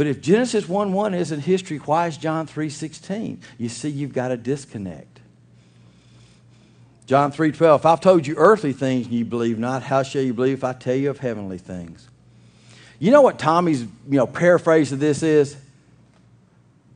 But 0.00 0.06
if 0.06 0.22
Genesis 0.22 0.66
1 0.66 0.94
1 0.94 1.12
isn't 1.12 1.40
history, 1.40 1.76
why 1.76 2.06
is 2.06 2.16
John 2.16 2.46
3 2.46 2.70
16? 2.70 3.38
You 3.58 3.68
see, 3.68 3.90
you've 3.90 4.14
got 4.14 4.30
a 4.30 4.36
disconnect. 4.38 5.20
John 7.04 7.30
3 7.30 7.52
12, 7.52 7.82
if 7.82 7.84
I've 7.84 8.00
told 8.00 8.26
you 8.26 8.34
earthly 8.38 8.72
things 8.72 9.08
and 9.08 9.14
you 9.14 9.26
believe 9.26 9.58
not, 9.58 9.82
how 9.82 10.02
shall 10.02 10.22
you 10.22 10.32
believe 10.32 10.54
if 10.54 10.64
I 10.64 10.72
tell 10.72 10.94
you 10.94 11.10
of 11.10 11.18
heavenly 11.18 11.58
things? 11.58 12.08
You 12.98 13.10
know 13.10 13.20
what 13.20 13.38
Tommy's 13.38 13.82
you 13.82 13.90
know, 14.08 14.26
paraphrase 14.26 14.90
of 14.90 15.00
this 15.00 15.22
is? 15.22 15.54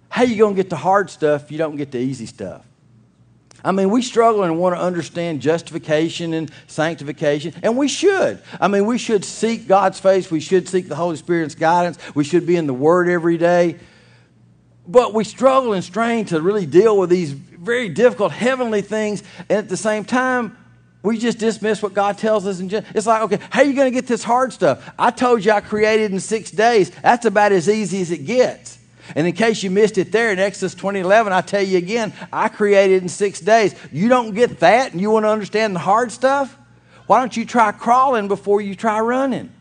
How 0.09 0.23
you 0.23 0.39
going 0.39 0.55
to 0.55 0.63
get 0.63 0.71
the 0.71 0.77
hard 0.77 1.11
stuff 1.11 1.45
if 1.45 1.53
you 1.53 1.59
don't 1.59 1.77
get 1.77 1.91
the 1.91 1.99
easy 1.99 2.25
stuff? 2.25 2.65
I 3.65 3.73
mean, 3.73 3.89
we 3.89 4.03
struggle 4.03 4.45
and 4.45 4.59
want 4.59 4.77
to 4.77 4.81
understand 4.81 5.41
justification 5.41 6.35
and 6.35 6.51
sanctification, 6.67 7.55
and 7.63 7.79
we 7.79 7.89
should. 7.89 8.43
I 8.61 8.69
mean, 8.69 8.85
we 8.85 8.99
should 8.99 9.25
seek 9.25 9.67
God's 9.67 9.99
face. 9.99 10.31
We 10.31 10.41
should 10.41 10.69
seek 10.69 10.87
the 10.87 10.95
Holy 10.95 11.17
Spirit's 11.17 11.55
guidance. 11.55 11.99
We 12.15 12.25
should 12.25 12.47
be 12.47 12.57
in 12.57 12.67
the 12.67 12.75
Word 12.75 13.09
every 13.09 13.39
day. 13.39 13.77
But 14.87 15.15
we 15.15 15.25
struggle 15.25 15.73
and 15.73 15.83
strain 15.83 16.27
to 16.27 16.43
really 16.43 16.67
deal 16.67 16.99
with 16.99 17.09
these 17.09 17.33
very 17.33 17.89
difficult 17.89 18.33
heavenly 18.33 18.83
things, 18.83 19.23
and 19.49 19.59
at 19.59 19.71
the 19.71 19.79
same 19.79 20.05
time, 20.05 20.59
we 21.03 21.19
just 21.19 21.39
dismiss 21.39 21.83
what 21.83 21.95
God 21.95 22.19
tells 22.19 22.47
us. 22.47 22.61
And 22.61 22.73
it's 22.73 23.07
like, 23.07 23.23
okay, 23.23 23.39
how 23.51 23.61
are 23.61 23.65
you 23.65 23.75
going 23.75 23.91
to 23.91 23.95
get 23.95 24.07
this 24.07 24.25
hard 24.25 24.53
stuff? 24.53 24.91
I 24.99 25.11
told 25.11 25.45
you 25.45 25.53
I 25.53 25.61
created 25.61 26.13
in 26.13 26.21
six 26.21 26.51
days. 26.51 26.91
That's 26.91 27.25
about 27.27 27.53
as 27.53 27.69
easy 27.69 28.01
as 28.03 28.11
it 28.11 28.27
gets. 28.27 28.79
And 29.15 29.27
in 29.27 29.35
case 29.35 29.63
you 29.63 29.71
missed 29.71 29.99
it 29.99 30.13
there 30.13 30.33
in 30.33 30.39
Exodus 30.39 30.75
2011, 30.75 31.33
I 31.33 31.41
tell 31.41 31.63
you 31.63 31.79
again, 31.79 32.13
I 32.33 32.49
created 32.49 33.03
in 33.03 33.09
six 33.09 33.41
days. 33.41 33.75
You 33.93 34.09
don't 34.09 34.35
get 34.35 34.61
that 34.61 34.93
and 34.93 35.01
you 35.01 35.11
want 35.11 35.25
to 35.25 35.31
understand 35.31 35.75
the 35.75 35.81
hard 35.81 36.11
stuff? 36.11 36.57
Why 37.07 37.21
don't 37.21 37.37
you 37.37 37.45
try 37.45 37.73
crawling 37.73 38.29
before 38.29 38.61
you 38.61 38.75
try 38.75 39.01
running? 39.01 39.53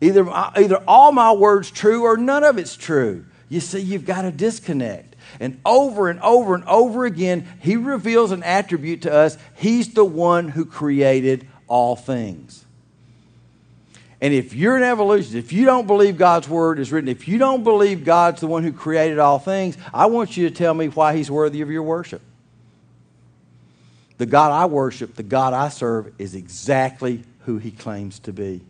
Either, 0.00 0.28
uh, 0.28 0.52
either 0.56 0.82
all 0.86 1.12
my 1.12 1.32
words 1.32 1.70
true 1.70 2.04
or 2.04 2.16
none 2.16 2.44
of 2.44 2.56
it's 2.56 2.76
true. 2.76 3.26
You 3.48 3.60
see, 3.60 3.80
you've 3.80 4.04
got 4.04 4.24
a 4.24 4.30
disconnect. 4.30 5.16
And 5.40 5.60
over 5.64 6.08
and 6.08 6.20
over 6.20 6.54
and 6.54 6.64
over 6.64 7.04
again, 7.04 7.46
he 7.60 7.76
reveals 7.76 8.30
an 8.30 8.42
attribute 8.42 9.02
to 9.02 9.12
us. 9.12 9.36
He's 9.56 9.92
the 9.92 10.04
one 10.04 10.48
who 10.48 10.64
created 10.64 11.48
all 11.66 11.96
things. 11.96 12.64
And 14.20 14.34
if 14.34 14.52
you're 14.52 14.76
an 14.76 14.82
evolutionist, 14.82 15.36
if 15.36 15.52
you 15.52 15.64
don't 15.64 15.86
believe 15.86 16.18
God's 16.18 16.48
word 16.48 16.80
is 16.80 16.90
written, 16.90 17.08
if 17.08 17.28
you 17.28 17.38
don't 17.38 17.62
believe 17.62 18.04
God's 18.04 18.40
the 18.40 18.48
one 18.48 18.64
who 18.64 18.72
created 18.72 19.18
all 19.18 19.38
things, 19.38 19.78
I 19.94 20.06
want 20.06 20.36
you 20.36 20.48
to 20.48 20.54
tell 20.54 20.74
me 20.74 20.88
why 20.88 21.16
he's 21.16 21.30
worthy 21.30 21.60
of 21.60 21.70
your 21.70 21.84
worship. 21.84 22.20
The 24.18 24.26
God 24.26 24.50
I 24.50 24.66
worship, 24.66 25.14
the 25.14 25.22
God 25.22 25.54
I 25.54 25.68
serve, 25.68 26.12
is 26.18 26.34
exactly 26.34 27.22
who 27.44 27.58
he 27.58 27.70
claims 27.70 28.18
to 28.20 28.32
be. 28.32 28.60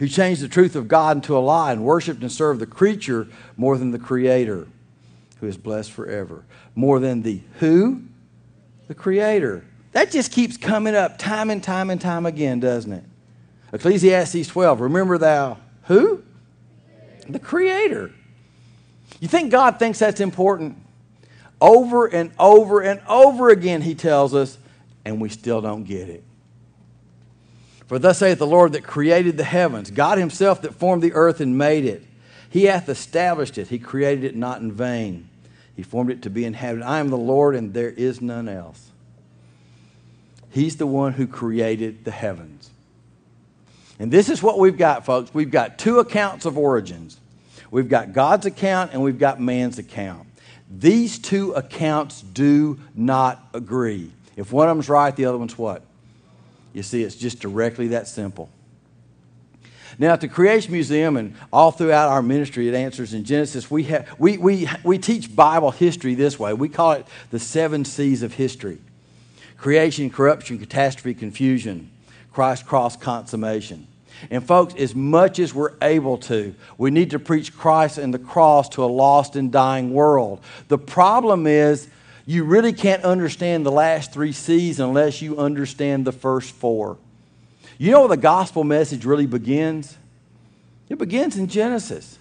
Who 0.00 0.08
changed 0.08 0.42
the 0.42 0.48
truth 0.48 0.74
of 0.74 0.88
God 0.88 1.18
into 1.18 1.36
a 1.36 1.40
lie 1.40 1.72
and 1.72 1.84
worshiped 1.84 2.20
and 2.22 2.30
served 2.30 2.60
the 2.60 2.66
creature 2.66 3.28
more 3.56 3.78
than 3.78 3.92
the 3.92 3.98
creator, 3.98 4.66
who 5.40 5.46
is 5.46 5.56
blessed 5.56 5.92
forever. 5.92 6.44
More 6.74 6.98
than 6.98 7.22
the 7.22 7.40
who? 7.60 8.02
The 8.88 8.94
creator. 8.94 9.64
That 9.92 10.10
just 10.10 10.32
keeps 10.32 10.56
coming 10.56 10.96
up 10.96 11.18
time 11.18 11.50
and 11.50 11.62
time 11.62 11.90
and 11.90 12.00
time 12.00 12.26
again, 12.26 12.58
doesn't 12.58 12.92
it? 12.92 13.04
Ecclesiastes 13.72 14.48
12, 14.48 14.80
remember 14.80 15.18
thou 15.18 15.58
who? 15.84 16.22
The 17.28 17.38
Creator. 17.38 18.12
You 19.20 19.28
think 19.28 19.50
God 19.50 19.78
thinks 19.78 19.98
that's 19.98 20.20
important? 20.20 20.76
Over 21.60 22.06
and 22.06 22.30
over 22.38 22.80
and 22.80 23.00
over 23.08 23.48
again, 23.48 23.82
He 23.82 23.94
tells 23.94 24.34
us, 24.34 24.58
and 25.04 25.20
we 25.20 25.28
still 25.28 25.60
don't 25.60 25.84
get 25.84 26.08
it. 26.08 26.22
For 27.86 27.98
thus 27.98 28.18
saith 28.18 28.38
the 28.38 28.46
Lord 28.46 28.72
that 28.72 28.84
created 28.84 29.36
the 29.36 29.44
heavens, 29.44 29.90
God 29.90 30.18
Himself 30.18 30.62
that 30.62 30.74
formed 30.74 31.02
the 31.02 31.14
earth 31.14 31.40
and 31.40 31.56
made 31.56 31.84
it. 31.84 32.04
He 32.50 32.64
hath 32.64 32.88
established 32.88 33.58
it, 33.58 33.68
He 33.68 33.78
created 33.78 34.24
it 34.24 34.36
not 34.36 34.60
in 34.60 34.72
vain. 34.72 35.28
He 35.74 35.82
formed 35.82 36.10
it 36.10 36.22
to 36.22 36.30
be 36.30 36.44
inhabited. 36.44 36.84
I 36.84 36.98
am 36.98 37.08
the 37.08 37.16
Lord, 37.16 37.54
and 37.54 37.72
there 37.72 37.90
is 37.90 38.20
none 38.20 38.48
else. 38.48 38.90
He's 40.50 40.76
the 40.76 40.86
one 40.86 41.12
who 41.12 41.26
created 41.26 42.04
the 42.04 42.10
heavens. 42.10 42.70
And 43.98 44.12
this 44.12 44.28
is 44.28 44.42
what 44.42 44.58
we've 44.58 44.78
got, 44.78 45.04
folks. 45.04 45.32
We've 45.34 45.50
got 45.50 45.78
two 45.78 45.98
accounts 45.98 46.44
of 46.46 46.56
origins 46.56 47.18
we've 47.70 47.88
got 47.88 48.12
God's 48.12 48.46
account 48.46 48.92
and 48.92 49.02
we've 49.02 49.18
got 49.18 49.40
man's 49.40 49.78
account. 49.78 50.26
These 50.70 51.18
two 51.18 51.52
accounts 51.52 52.22
do 52.22 52.78
not 52.94 53.46
agree. 53.54 54.10
If 54.36 54.52
one 54.52 54.68
of 54.68 54.76
them's 54.76 54.88
right, 54.88 55.14
the 55.14 55.24
other 55.24 55.38
one's 55.38 55.58
what? 55.58 55.82
You 56.72 56.82
see, 56.82 57.02
it's 57.02 57.16
just 57.16 57.40
directly 57.40 57.88
that 57.88 58.06
simple. 58.06 58.50
Now, 59.98 60.12
at 60.12 60.20
the 60.20 60.28
Creation 60.28 60.72
Museum 60.72 61.16
and 61.16 61.34
all 61.52 61.72
throughout 61.72 62.08
our 62.08 62.22
ministry 62.22 62.68
at 62.68 62.74
Answers 62.74 63.14
in 63.14 63.24
Genesis, 63.24 63.68
we, 63.68 63.84
have, 63.84 64.08
we, 64.18 64.38
we, 64.38 64.68
we 64.84 64.96
teach 64.98 65.34
Bible 65.34 65.72
history 65.72 66.14
this 66.14 66.38
way. 66.38 66.52
We 66.52 66.68
call 66.68 66.92
it 66.92 67.06
the 67.30 67.40
seven 67.40 67.84
C's 67.84 68.22
of 68.22 68.34
history 68.34 68.78
creation, 69.56 70.08
corruption, 70.08 70.56
catastrophe, 70.56 71.14
confusion, 71.14 71.90
Christ, 72.32 72.64
cross, 72.64 72.96
consummation. 72.96 73.87
And, 74.30 74.46
folks, 74.46 74.74
as 74.74 74.94
much 74.94 75.38
as 75.38 75.54
we're 75.54 75.74
able 75.82 76.18
to, 76.18 76.54
we 76.76 76.90
need 76.90 77.10
to 77.10 77.18
preach 77.18 77.56
Christ 77.56 77.98
and 77.98 78.12
the 78.12 78.18
cross 78.18 78.68
to 78.70 78.84
a 78.84 78.86
lost 78.86 79.36
and 79.36 79.52
dying 79.52 79.92
world. 79.92 80.40
The 80.68 80.78
problem 80.78 81.46
is, 81.46 81.88
you 82.26 82.44
really 82.44 82.72
can't 82.72 83.04
understand 83.04 83.64
the 83.64 83.72
last 83.72 84.12
three 84.12 84.32
C's 84.32 84.80
unless 84.80 85.22
you 85.22 85.38
understand 85.38 86.04
the 86.04 86.12
first 86.12 86.50
four. 86.50 86.98
You 87.78 87.92
know 87.92 88.00
where 88.00 88.08
the 88.08 88.16
gospel 88.16 88.64
message 88.64 89.04
really 89.04 89.26
begins? 89.26 89.96
It 90.88 90.98
begins 90.98 91.36
in 91.36 91.46
Genesis. 91.46 92.18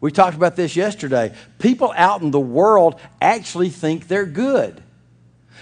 We 0.00 0.10
talked 0.10 0.36
about 0.36 0.56
this 0.56 0.76
yesterday. 0.76 1.34
People 1.58 1.92
out 1.96 2.22
in 2.22 2.30
the 2.30 2.40
world 2.40 3.00
actually 3.20 3.70
think 3.70 4.08
they're 4.08 4.26
good. 4.26 4.82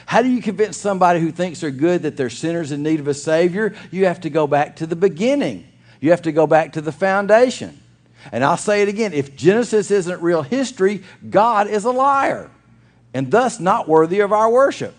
How 0.07 0.23
do 0.23 0.29
you 0.29 0.41
convince 0.41 0.77
somebody 0.77 1.21
who 1.21 1.31
thinks 1.31 1.61
they're 1.61 1.71
good 1.71 2.03
that 2.03 2.17
they're 2.17 2.31
sinners 2.31 2.73
in 2.73 2.83
need 2.83 2.99
of 2.99 3.09
a 3.09 3.15
Savior? 3.15 3.75
You 3.91 4.07
have 4.07 4.23
to 4.23 4.31
go 4.31 4.47
back 4.47 4.77
to 4.77 4.87
the 4.87 4.97
beginning, 4.97 5.68
you 6.01 6.11
have 6.11 6.23
to 6.23 6.33
go 6.33 6.47
back 6.47 6.73
to 6.75 6.81
the 6.81 6.93
foundation. 6.93 7.81
And 8.33 8.45
I'll 8.45 8.57
say 8.57 8.83
it 8.83 8.89
again 8.89 9.13
if 9.13 9.37
Genesis 9.37 9.91
isn't 9.91 10.23
real 10.23 10.43
history, 10.43 11.03
God 11.29 11.69
is 11.69 11.85
a 11.85 11.91
liar 11.91 12.51
and 13.15 13.31
thus 13.31 13.61
not 13.61 13.89
worthy 13.89 14.21
of 14.21 14.33
our 14.33 14.51
worship. 14.51 14.95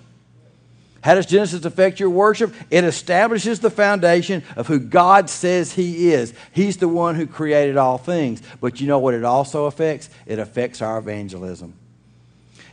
How 1.01 1.15
does 1.15 1.25
Genesis 1.25 1.63
affect 1.63 1.99
your 1.99 2.09
worship? 2.09 2.53
It 2.69 2.83
establishes 2.83 3.61
the 3.61 3.69
foundation 3.69 4.43
of 4.57 4.67
who 4.67 4.79
God 4.79 5.29
says 5.29 5.71
He 5.71 6.11
is. 6.11 6.33
He's 6.51 6.77
the 6.77 6.89
one 6.89 7.15
who 7.15 7.25
created 7.25 7.77
all 7.77 7.97
things. 7.97 8.41
But 8.59 8.81
you 8.81 8.87
know 8.87 8.99
what 8.99 9.13
it 9.13 9.23
also 9.23 9.65
affects? 9.65 10.09
It 10.25 10.39
affects 10.39 10.81
our 10.81 10.97
evangelism. 10.97 11.73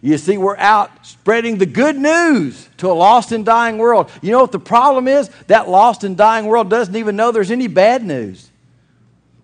You 0.03 0.19
see, 0.19 0.37
we're 0.39 0.57
out 0.57 1.07
spreading 1.07 1.59
the 1.59 1.67
good 1.67 1.97
news 1.97 2.69
to 2.79 2.91
a 2.91 2.93
lost 2.93 3.33
and 3.33 3.45
dying 3.45 3.79
world. 3.79 4.11
You 4.23 4.33
know 4.33 4.41
what 4.41 4.53
the 4.53 4.59
problem 4.59 5.09
is? 5.09 5.31
That 5.47 5.69
lost 5.69 6.05
and 6.05 6.17
dying 6.17 6.47
world 6.47 6.71
doesn't 6.71 6.97
even 6.97 7.17
know 7.17 7.33
there's 7.33 7.51
any 7.51 7.67
bad 7.67 8.05
news. 8.05 8.51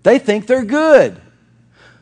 They 0.02 0.18
think 0.18 0.46
they're 0.46 0.64
good. 0.64 1.20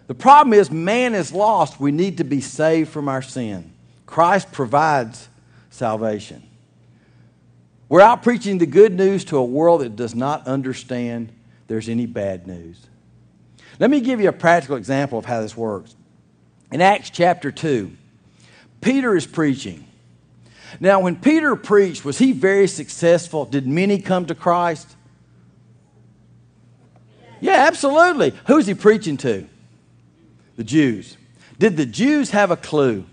The 0.09 0.15
problem 0.15 0.53
is, 0.55 0.71
man 0.71 1.15
is 1.15 1.33
lost. 1.33 1.79
We 1.79 1.93
need 1.93 2.19
to 2.19 2.25
be 2.25 2.41
saved 2.41 2.91
from 2.91 3.09
our 3.09 3.23
sin. 3.23 3.73
Christ 4.07 4.51
provides 4.51 5.29
salvation. 5.71 6.43
We're 7.89 8.01
out 8.01 8.23
preaching 8.23 8.59
the 8.59 8.67
good 8.67 8.93
news 8.93 9.25
to 9.27 9.37
a 9.37 9.45
world 9.45 9.83
that 9.83 9.97
does 9.97 10.15
not 10.15 10.47
understand 10.47 11.33
there's 11.69 11.89
any 11.89 12.07
bad 12.07 12.47
news. 12.47 12.87
Let 13.79 13.91
me 13.91 14.01
give 14.01 14.21
you 14.21 14.29
a 14.29 14.33
practical 14.33 14.77
example 14.77 15.19
of 15.19 15.25
how 15.25 15.41
this 15.41 15.57
works. 15.57 15.95
In 16.73 16.81
Acts 16.81 17.11
chapter 17.11 17.51
2, 17.51 17.91
Peter 18.81 19.17
is 19.17 19.27
preaching. 19.27 19.87
Now, 20.79 21.01
when 21.01 21.17
Peter 21.17 21.57
preached, 21.57 22.05
was 22.05 22.19
he 22.19 22.33
very 22.33 22.69
successful? 22.69 23.45
Did 23.45 23.67
many 23.67 24.01
come 24.01 24.27
to 24.27 24.35
Christ? 24.35 24.97
Yeah, 27.41 27.67
absolutely. 27.67 28.35
Who's 28.47 28.67
he 28.67 28.75
preaching 28.75 29.17
to? 29.19 29.47
The 30.57 30.65
Jews. 30.65 31.17
Did 31.59 31.77
the 31.77 31.87
Jews 31.87 32.31
have 32.31 32.51
a 32.51 32.57
clue? 32.57 33.05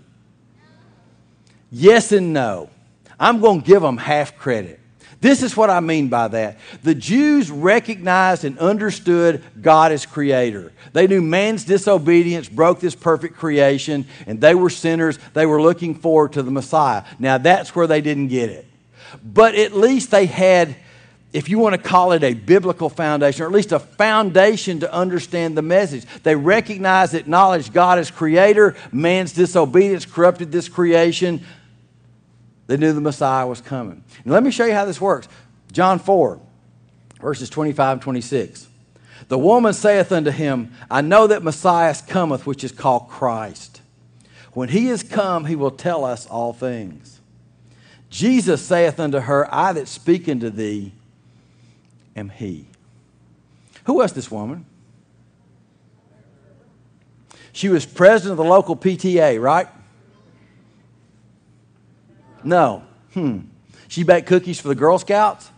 Yes 1.70 2.12
and 2.12 2.32
no. 2.32 2.70
I'm 3.18 3.40
going 3.40 3.62
to 3.62 3.66
give 3.66 3.82
them 3.82 3.96
half 3.96 4.36
credit. 4.38 4.80
This 5.20 5.42
is 5.42 5.56
what 5.56 5.68
I 5.68 5.80
mean 5.80 6.08
by 6.08 6.28
that. 6.28 6.58
The 6.84 6.94
Jews 6.94 7.50
recognized 7.50 8.44
and 8.44 8.56
understood 8.58 9.42
God 9.60 9.90
as 9.90 10.06
creator. 10.06 10.72
They 10.92 11.08
knew 11.08 11.20
man's 11.20 11.64
disobedience 11.64 12.48
broke 12.48 12.78
this 12.78 12.94
perfect 12.94 13.36
creation, 13.36 14.06
and 14.26 14.40
they 14.40 14.54
were 14.54 14.70
sinners. 14.70 15.18
They 15.34 15.44
were 15.44 15.60
looking 15.60 15.96
forward 15.96 16.34
to 16.34 16.42
the 16.44 16.52
Messiah. 16.52 17.02
Now, 17.18 17.38
that's 17.38 17.74
where 17.74 17.88
they 17.88 18.00
didn't 18.00 18.28
get 18.28 18.50
it. 18.50 18.66
But 19.24 19.56
at 19.56 19.72
least 19.72 20.12
they 20.12 20.26
had, 20.26 20.76
if 21.32 21.48
you 21.48 21.58
want 21.58 21.74
to 21.74 21.82
call 21.82 22.12
it 22.12 22.22
a 22.22 22.34
biblical 22.34 22.88
foundation, 22.88 23.42
or 23.42 23.46
at 23.46 23.52
least 23.52 23.72
a 23.72 23.80
foundation 23.80 24.78
to 24.80 24.92
understand 24.92 25.56
the 25.56 25.62
message. 25.62 26.04
They 26.22 26.36
recognized, 26.36 27.14
acknowledged 27.14 27.72
God 27.72 27.98
as 27.98 28.12
creator, 28.12 28.76
man's 28.92 29.32
disobedience 29.32 30.06
corrupted 30.06 30.52
this 30.52 30.68
creation. 30.68 31.44
They 32.68 32.76
knew 32.76 32.92
the 32.92 33.00
Messiah 33.00 33.46
was 33.46 33.60
coming. 33.60 34.04
And 34.22 34.32
let 34.32 34.44
me 34.44 34.52
show 34.52 34.66
you 34.66 34.74
how 34.74 34.84
this 34.84 35.00
works. 35.00 35.26
John 35.72 35.98
4, 35.98 36.38
verses 37.20 37.50
25 37.50 37.92
and 37.94 38.02
26. 38.02 38.68
The 39.28 39.38
woman 39.38 39.72
saith 39.72 40.12
unto 40.12 40.30
him, 40.30 40.72
I 40.90 41.00
know 41.00 41.26
that 41.26 41.42
Messiah 41.42 41.94
cometh, 42.06 42.46
which 42.46 42.62
is 42.62 42.70
called 42.70 43.08
Christ. 43.08 43.80
When 44.52 44.68
he 44.68 44.88
is 44.88 45.02
come, 45.02 45.46
he 45.46 45.56
will 45.56 45.70
tell 45.70 46.04
us 46.04 46.26
all 46.26 46.52
things. 46.52 47.20
Jesus 48.10 48.62
saith 48.62 49.00
unto 49.00 49.20
her, 49.20 49.52
I 49.52 49.72
that 49.72 49.88
speak 49.88 50.28
unto 50.28 50.50
thee 50.50 50.92
am 52.14 52.28
he. 52.28 52.66
Who 53.84 53.94
was 53.94 54.12
this 54.12 54.30
woman? 54.30 54.66
She 57.52 57.70
was 57.70 57.86
president 57.86 58.32
of 58.32 58.44
the 58.44 58.50
local 58.50 58.76
PTA, 58.76 59.40
right? 59.40 59.68
No. 62.44 62.82
Hmm. 63.14 63.40
She 63.88 64.02
baked 64.02 64.26
cookies 64.26 64.60
for 64.60 64.68
the 64.68 64.74
Girl 64.74 64.98
Scouts? 64.98 65.50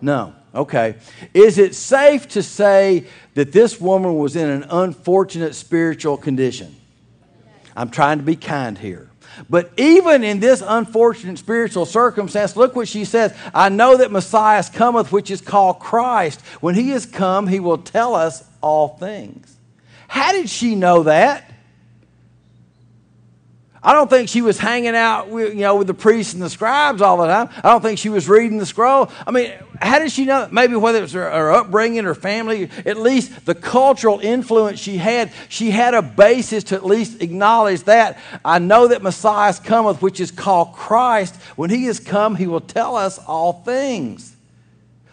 No. 0.00 0.34
Okay. 0.54 0.96
Is 1.34 1.58
it 1.58 1.74
safe 1.74 2.28
to 2.28 2.42
say 2.42 3.04
that 3.34 3.52
this 3.52 3.80
woman 3.80 4.16
was 4.16 4.36
in 4.36 4.48
an 4.48 4.64
unfortunate 4.70 5.54
spiritual 5.54 6.16
condition? 6.16 6.74
I'm 7.76 7.90
trying 7.90 8.18
to 8.18 8.24
be 8.24 8.36
kind 8.36 8.76
here. 8.76 9.10
But 9.48 9.72
even 9.76 10.24
in 10.24 10.40
this 10.40 10.62
unfortunate 10.66 11.38
spiritual 11.38 11.86
circumstance, 11.86 12.56
look 12.56 12.74
what 12.74 12.88
she 12.88 13.04
says 13.04 13.34
I 13.54 13.68
know 13.68 13.96
that 13.96 14.10
Messiah 14.10 14.62
cometh, 14.72 15.12
which 15.12 15.30
is 15.30 15.40
called 15.40 15.78
Christ. 15.78 16.40
When 16.60 16.74
he 16.74 16.90
is 16.92 17.06
come, 17.06 17.46
he 17.46 17.60
will 17.60 17.78
tell 17.78 18.14
us 18.14 18.44
all 18.60 18.88
things. 18.88 19.56
How 20.08 20.32
did 20.32 20.50
she 20.50 20.74
know 20.74 21.04
that? 21.04 21.49
I 23.82 23.94
don't 23.94 24.10
think 24.10 24.28
she 24.28 24.42
was 24.42 24.58
hanging 24.58 24.94
out 24.94 25.28
with, 25.28 25.54
you 25.54 25.60
know, 25.60 25.76
with 25.76 25.86
the 25.86 25.94
priests 25.94 26.34
and 26.34 26.42
the 26.42 26.50
scribes 26.50 27.00
all 27.00 27.16
the 27.16 27.26
time. 27.26 27.48
I 27.56 27.70
don't 27.70 27.80
think 27.80 27.98
she 27.98 28.10
was 28.10 28.28
reading 28.28 28.58
the 28.58 28.66
scroll. 28.66 29.10
I 29.26 29.30
mean, 29.30 29.52
how 29.80 29.98
did 29.98 30.12
she 30.12 30.26
know? 30.26 30.48
Maybe 30.52 30.76
whether 30.76 30.98
it 30.98 31.02
was 31.02 31.12
her, 31.14 31.30
her 31.30 31.50
upbringing, 31.50 32.04
her 32.04 32.14
family, 32.14 32.68
at 32.84 32.98
least 32.98 33.46
the 33.46 33.54
cultural 33.54 34.20
influence 34.20 34.78
she 34.78 34.98
had, 34.98 35.32
she 35.48 35.70
had 35.70 35.94
a 35.94 36.02
basis 36.02 36.64
to 36.64 36.74
at 36.74 36.84
least 36.84 37.22
acknowledge 37.22 37.84
that. 37.84 38.18
I 38.44 38.58
know 38.58 38.88
that 38.88 39.00
Messiah 39.02 39.54
cometh, 39.64 40.02
which 40.02 40.20
is 40.20 40.30
called 40.30 40.74
Christ. 40.74 41.34
When 41.56 41.70
he 41.70 41.86
is 41.86 42.00
come, 42.00 42.34
he 42.34 42.46
will 42.46 42.60
tell 42.60 42.96
us 42.96 43.18
all 43.18 43.54
things. 43.64 44.36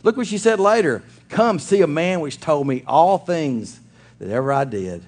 Look 0.04 0.18
what 0.18 0.28
she 0.28 0.38
said 0.38 0.60
later. 0.60 1.04
Come 1.30 1.60
see 1.60 1.82
a 1.82 1.88
man 1.88 2.20
which 2.20 2.42
told 2.42 2.68
me 2.68 2.84
all 2.86 3.18
things 3.18 3.80
that 4.20 4.30
ever 4.30 4.52
I 4.52 4.66
did. 4.66 5.04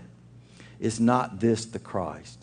Is 0.79 1.01
not 1.01 1.41
this 1.41 1.65
the 1.65 1.79
Christ? 1.79 2.38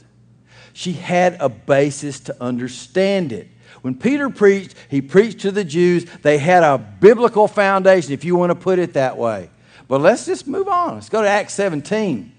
She 0.76 0.92
had 0.92 1.38
a 1.40 1.48
basis 1.48 2.20
to 2.20 2.36
understand 2.38 3.32
it. 3.32 3.48
When 3.80 3.94
Peter 3.94 4.28
preached, 4.28 4.74
he 4.90 5.00
preached 5.00 5.40
to 5.40 5.50
the 5.50 5.64
Jews. 5.64 6.04
They 6.20 6.36
had 6.36 6.62
a 6.62 6.76
biblical 6.76 7.48
foundation, 7.48 8.12
if 8.12 8.26
you 8.26 8.36
want 8.36 8.50
to 8.50 8.54
put 8.54 8.78
it 8.78 8.92
that 8.92 9.16
way. 9.16 9.48
But 9.88 10.02
let's 10.02 10.26
just 10.26 10.46
move 10.46 10.68
on. 10.68 10.96
Let's 10.96 11.08
go 11.08 11.22
to 11.22 11.28
Acts 11.28 11.54
17. 11.54 12.30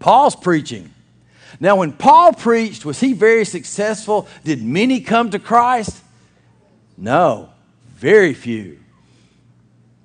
Paul's 0.00 0.34
preaching. 0.34 0.92
Now, 1.60 1.76
when 1.76 1.92
Paul 1.92 2.32
preached, 2.32 2.84
was 2.84 2.98
he 2.98 3.12
very 3.12 3.44
successful? 3.44 4.26
Did 4.42 4.60
many 4.60 5.00
come 5.00 5.30
to 5.30 5.38
Christ? 5.38 5.96
No, 6.96 7.50
very 7.94 8.34
few. 8.34 8.80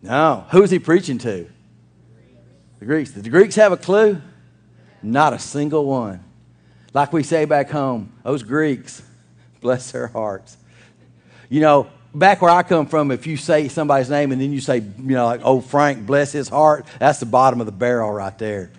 No. 0.04 0.46
Who's 0.52 0.70
he 0.70 0.78
preaching 0.78 1.18
to? 1.18 1.50
The 2.78 2.86
Greeks. 2.86 3.10
Did 3.10 3.24
the 3.24 3.32
Greeks 3.32 3.56
have 3.56 3.72
a 3.72 3.78
clue? 3.78 4.22
Not 5.02 5.34
a 5.34 5.40
single 5.40 5.86
one. 5.86 6.24
Like 6.94 7.12
we 7.12 7.24
say 7.24 7.46
back 7.46 7.70
home, 7.70 8.12
those 8.24 8.44
Greeks, 8.44 9.02
bless 9.62 9.92
their 9.92 10.08
hearts. 10.08 10.58
You 11.50 11.62
know, 11.62 11.88
back 12.14 12.42
where 12.42 12.52
I 12.52 12.64
come 12.64 12.86
from, 12.86 13.12
if 13.12 13.28
you 13.28 13.38
say 13.38 13.68
somebody's 13.68 14.10
name 14.10 14.32
and 14.32 14.42
then 14.42 14.52
you 14.52 14.62
say, 14.62 14.78
you 14.78 14.94
know, 14.98 15.26
like, 15.26 15.42
oh, 15.44 15.62
Frank, 15.62 16.06
bless 16.06 16.32
his 16.32 16.50
heart, 16.50 16.86
that's 17.00 17.20
the 17.20 17.26
bottom 17.26 17.60
of 17.60 17.66
the 17.66 17.72
barrel 17.72 18.12
right 18.12 18.38
there. 18.38 18.72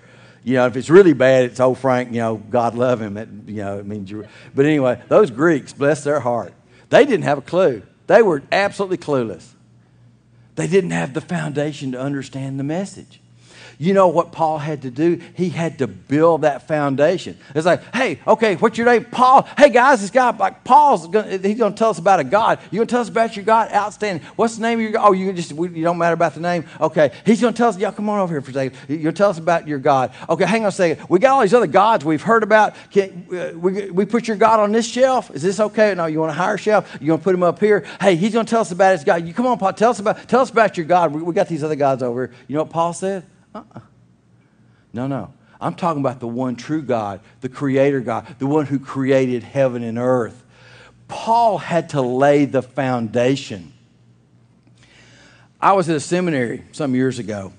You 0.44 0.55
know, 0.55 0.66
if 0.66 0.77
it's 0.77 0.90
really 0.90 1.14
bad, 1.14 1.46
it's 1.46 1.61
oh, 1.61 1.74
Frank, 1.74 2.11
you 2.11 2.18
know, 2.18 2.37
God 2.37 2.74
love 2.74 3.00
him. 3.00 3.16
It, 3.16 3.29
you 3.46 3.57
know, 3.57 3.79
it 3.79 3.87
means 3.87 4.11
you. 4.11 4.27
But 4.55 4.66
anyway, 4.66 5.00
those 5.09 5.31
Greeks, 5.31 5.72
bless 5.72 6.05
their 6.05 6.20
heart, 6.20 6.53
they 6.90 7.07
didn't 7.07 7.22
have 7.22 7.38
a 7.38 7.42
clue. 7.42 7.83
They 8.07 8.22
were 8.22 8.42
absolutely 8.53 8.98
clueless. 8.98 9.53
They 10.57 10.66
didn't 10.66 10.90
have 10.90 11.14
the 11.14 11.20
foundation 11.20 11.92
to 11.92 12.00
understand 12.00 12.61
the 12.61 12.64
message. 12.64 13.20
You 13.85 13.92
know 13.92 14.09
what 14.09 14.33
Paul 14.33 14.57
had 14.57 14.81
to 14.83 14.90
do? 14.90 15.20
He 15.35 15.51
had 15.51 15.79
to 15.81 15.87
build 15.87 16.40
that 16.40 16.66
foundation. 16.66 17.37
It's 17.55 17.66
like, 17.66 17.83
hey, 17.94 18.18
okay, 18.27 18.57
what's 18.57 18.79
your 18.79 18.87
name? 18.87 19.05
Paul. 19.05 19.47
Hey, 19.59 19.68
guys, 19.68 20.01
this 20.01 20.09
guy, 20.09 20.31
like 20.31 20.64
Paul's, 20.64 21.07
gonna, 21.07 21.37
he's 21.37 21.59
going 21.59 21.75
to 21.75 21.79
tell 21.79 21.90
us 21.90 21.99
about 21.99 22.18
a 22.18 22.25
God. 22.25 22.61
You 22.70 22.79
going 22.79 22.87
to 22.87 22.90
tell 22.90 23.03
us 23.03 23.11
about 23.11 23.37
your 23.37 23.44
God? 23.44 23.70
Outstanding. 23.73 24.27
What's 24.37 24.57
the 24.57 24.62
name 24.62 24.79
of 24.79 24.83
your 24.85 24.92
God? 24.92 25.09
Oh, 25.09 25.12
you 25.12 25.31
just, 25.35 25.51
you 25.51 25.83
don't 25.83 25.99
matter 25.99 26.14
about 26.14 26.33
the 26.33 26.40
name? 26.40 26.64
Okay. 26.81 27.12
He's 27.27 27.42
going 27.42 27.53
to 27.53 27.59
tell 27.59 27.68
us, 27.68 27.79
y'all 27.79 27.92
come 27.92 28.09
on 28.09 28.20
over 28.20 28.33
here 28.33 28.40
for 28.40 28.53
a 28.53 28.55
second. 28.55 28.79
You're 28.88 29.12
to 29.12 29.18
tell 29.18 29.29
us 29.29 29.37
about 29.38 29.68
your 29.68 29.79
God. 29.79 30.14
Okay, 30.31 30.47
hang 30.47 30.62
on 30.62 30.68
a 30.68 30.73
second. 30.73 31.07
We 31.11 31.18
got 31.18 31.35
all 31.35 31.42
these 31.42 31.53
other 31.53 31.66
gods 31.66 32.07
we've 32.07 32.23
heard 32.23 32.42
about. 32.42 32.75
Can, 32.90 33.27
uh, 33.31 33.59
we, 33.59 33.90
we 33.90 34.07
put 34.07 34.27
your 34.27 34.38
God 34.38 34.61
on 34.61 34.73
this 34.73 34.88
shelf? 34.88 35.31
Is 35.31 35.42
this 35.42 35.61
okay? 35.61 35.94
No, 35.94 36.07
you 36.07 36.20
want 36.20 36.31
a 36.31 36.35
higher 36.35 36.57
shelf? 36.57 36.97
You 37.03 37.11
want 37.11 37.20
to 37.20 37.25
put 37.25 37.35
him 37.35 37.42
up 37.42 37.61
here? 37.61 37.85
Hey, 38.01 38.16
he's 38.16 38.33
going 38.33 38.47
to 38.47 38.51
tell 38.51 38.62
us 38.62 38.73
about 38.73 38.92
his 38.92 39.05
God. 39.05 39.27
You 39.27 39.35
come 39.35 39.47
on, 39.47 39.59
Paul, 39.59 39.75
tell 39.75 39.90
us 39.90 39.99
about, 39.99 40.27
tell 40.27 40.40
us 40.40 40.49
about 40.49 40.79
your 40.79 40.87
God. 40.87 41.12
We, 41.12 41.20
we 41.20 41.35
got 41.35 41.49
these 41.49 41.62
other 41.62 41.77
gods 41.77 42.03
over 42.03 42.29
here. 42.29 42.37
You 42.49 42.55
know 42.55 42.62
what 42.62 42.70
Paul 42.70 42.94
said? 42.94 43.25
Uh-uh. 43.55 43.81
No, 44.93 45.07
no. 45.07 45.33
I'm 45.61 45.75
talking 45.75 46.01
about 46.01 46.21
the 46.21 46.29
one 46.29 46.57
true 46.57 46.83
God, 46.83 47.21
the 47.40 47.49
creator 47.49 48.01
God, 48.01 48.27
the 48.38 48.47
one 48.47 48.67
who 48.67 48.79
created 48.79 49.43
heaven 49.43 49.83
and 49.83 49.99
earth. 49.99 50.45
Paul 51.09 51.59
had 51.59 51.90
to 51.90 52.03
lay 52.03 52.45
the 52.45 52.62
foundation. 52.62 53.73
I 55.61 55.73
was 55.73 55.88
at 55.88 55.97
a 55.97 56.01
seminary 56.01 56.64
some 56.73 56.95
years 56.95 57.19
ago, 57.19 57.53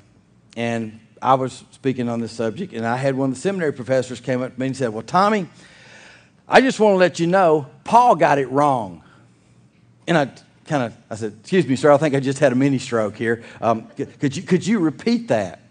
and 0.56 1.00
I 1.22 1.36
was 1.36 1.64
speaking 1.72 2.10
on 2.10 2.20
this 2.20 2.32
subject, 2.32 2.74
and 2.74 2.86
I 2.86 2.98
had 2.98 3.16
one 3.16 3.30
of 3.30 3.36
the 3.36 3.42
seminary 3.42 3.74
professors 3.74 4.20
came 4.20 4.42
up 4.42 4.54
to 4.54 4.60
me 4.60 4.68
and 4.68 4.78
said, 4.78 4.90
Well, 4.90 5.04
Tommy, 5.04 5.48
I 6.48 6.62
just 6.62 6.80
want 6.80 6.94
to 6.94 6.98
let 6.98 7.20
you 7.20 7.28
know, 7.28 7.68
Paul 7.84 8.16
got 8.16 8.38
it 8.38 8.50
wrong. 8.52 9.02
And 10.08 10.18
I 10.18 10.26
kind 10.66 10.84
of, 10.84 10.98
I 11.10 11.16
said, 11.16 11.38
Excuse 11.42 11.66
me, 11.66 11.76
sir, 11.76 11.92
I 11.92 11.98
think 11.98 12.14
I 12.14 12.20
just 12.20 12.38
had 12.38 12.52
a 12.52 12.56
mini 12.56 12.78
stroke 12.78 13.16
here. 13.16 13.44
Um, 13.60 13.88
could, 14.20 14.38
you, 14.38 14.44
could 14.44 14.68
you 14.68 14.80
repeat 14.80 15.30
that? 15.30 15.62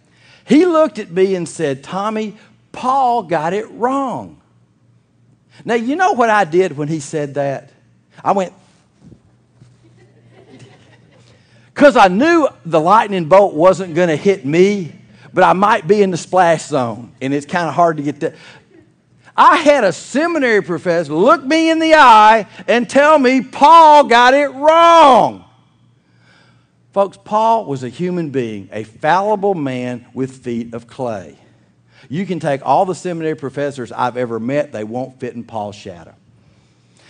He 0.44 0.66
looked 0.66 0.98
at 0.98 1.10
me 1.10 1.34
and 1.34 1.48
said, 1.48 1.82
Tommy, 1.82 2.36
Paul 2.72 3.22
got 3.24 3.52
it 3.52 3.70
wrong. 3.70 4.40
Now, 5.64 5.74
you 5.74 5.96
know 5.96 6.12
what 6.12 6.30
I 6.30 6.44
did 6.44 6.76
when 6.76 6.88
he 6.88 7.00
said 7.00 7.34
that? 7.34 7.70
I 8.22 8.32
went, 8.32 8.52
because 11.74 11.96
I 11.96 12.08
knew 12.08 12.48
the 12.66 12.80
lightning 12.80 13.26
bolt 13.26 13.54
wasn't 13.54 13.94
going 13.94 14.08
to 14.08 14.16
hit 14.16 14.44
me, 14.44 14.92
but 15.32 15.44
I 15.44 15.52
might 15.52 15.86
be 15.86 16.02
in 16.02 16.10
the 16.10 16.16
splash 16.16 16.66
zone, 16.66 17.12
and 17.20 17.32
it's 17.32 17.46
kind 17.46 17.68
of 17.68 17.74
hard 17.74 17.96
to 17.96 18.02
get 18.02 18.20
that. 18.20 18.34
I 19.36 19.56
had 19.56 19.82
a 19.82 19.92
seminary 19.92 20.62
professor 20.62 21.12
look 21.12 21.42
me 21.42 21.70
in 21.70 21.80
the 21.80 21.94
eye 21.94 22.46
and 22.68 22.88
tell 22.88 23.18
me 23.18 23.40
Paul 23.42 24.04
got 24.04 24.32
it 24.34 24.48
wrong. 24.48 25.43
Folks, 26.94 27.18
Paul 27.24 27.64
was 27.64 27.82
a 27.82 27.88
human 27.88 28.30
being, 28.30 28.68
a 28.70 28.84
fallible 28.84 29.56
man 29.56 30.06
with 30.14 30.44
feet 30.44 30.72
of 30.74 30.86
clay. 30.86 31.36
You 32.08 32.24
can 32.24 32.38
take 32.38 32.64
all 32.64 32.86
the 32.86 32.94
seminary 32.94 33.34
professors 33.34 33.90
I've 33.90 34.16
ever 34.16 34.38
met, 34.38 34.70
they 34.70 34.84
won't 34.84 35.18
fit 35.18 35.34
in 35.34 35.42
Paul's 35.42 35.74
shadow. 35.74 36.14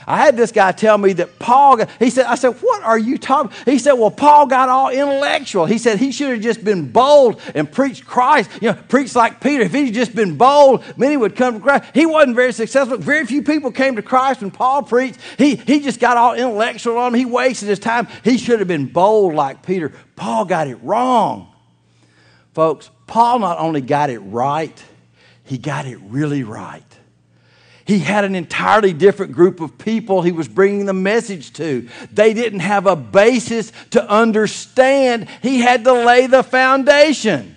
I 0.07 0.19
had 0.19 0.37
this 0.37 0.53
guy 0.53 0.73
tell 0.73 0.99
me 0.99 1.15
that 1.15 1.39
Paul, 1.39 1.79
got, 1.79 1.91
he 1.99 2.11
said, 2.11 2.27
I 2.27 2.35
said, 2.35 2.57
what 2.61 2.83
are 2.83 2.99
you 2.99 3.19
talking? 3.19 3.53
He 3.65 3.79
said, 3.79 3.95
well, 3.95 4.11
Paul 4.11 4.47
got 4.47 4.69
all 4.69 4.91
intellectual. 4.91 5.67
He 5.67 5.79
said 5.79 5.99
he 5.99 6.13
should 6.13 6.31
have 6.31 6.41
just 6.41 6.65
been 6.65 6.91
bold 6.91 7.41
and 7.55 7.71
preached 7.71 8.07
Christ, 8.07 8.51
you 8.61 8.73
know, 8.73 8.79
preached 8.89 9.17
like 9.17 9.41
Peter. 9.41 9.63
If 9.65 9.73
he'd 9.73 9.93
just 9.93 10.15
been 10.15 10.37
bold, 10.37 10.85
many 10.97 11.17
would 11.17 11.37
come 11.37 11.55
to 11.55 11.61
Christ. 11.61 11.91
He 11.95 12.07
wasn't 12.07 12.37
very 12.37 12.53
successful. 12.53 12.99
Very 12.99 13.27
few 13.27 13.43
people 13.43 13.71
came 13.71 13.97
to 13.97 14.03
Christ 14.03 14.41
when 14.41 14.51
Paul 14.51 14.83
preached. 14.83 15.19
He, 15.39 15.57
he 15.57 15.81
just 15.81 16.01
got 16.01 16.17
all 16.17 16.35
intellectual 16.35 16.99
on 16.99 17.15
him. 17.15 17.19
He 17.19 17.27
wasted 17.27 17.69
his 17.69 17.79
time. 17.79 18.09
He 18.23 18.39
should 18.39 18.59
have 18.59 18.69
been 18.69 18.87
bold 18.87 19.35
like 19.35 19.65
Peter. 19.65 19.93
Paul 20.17 20.45
got 20.45 20.69
it 20.69 20.77
wrong. 20.83 21.53
Folks, 22.53 22.91
Paul 23.07 23.41
not 23.41 23.59
only 23.59 23.81
got 23.81 24.11
it 24.11 24.21
right, 24.21 24.83
he 25.45 25.59
got 25.59 25.87
it 25.87 25.99
really 26.03 26.45
right. 26.45 26.85
He 27.87 27.99
had 27.99 28.25
an 28.25 28.35
entirely 28.35 28.93
different 28.93 29.33
group 29.33 29.61
of 29.61 29.77
people 29.77 30.23
he 30.23 30.33
was 30.33 30.49
bringing 30.49 30.87
the 30.87 30.95
message 30.95 31.53
to. 31.55 31.89
They 32.13 32.33
didn't 32.33 32.61
have 32.61 32.87
a 32.87 32.97
basis 32.97 33.73
to 33.91 34.09
understand. 34.09 35.29
He 35.43 35.61
had 35.61 35.85
to 35.85 35.93
lay 35.93 36.27
the 36.27 36.43
foundation. 36.43 37.55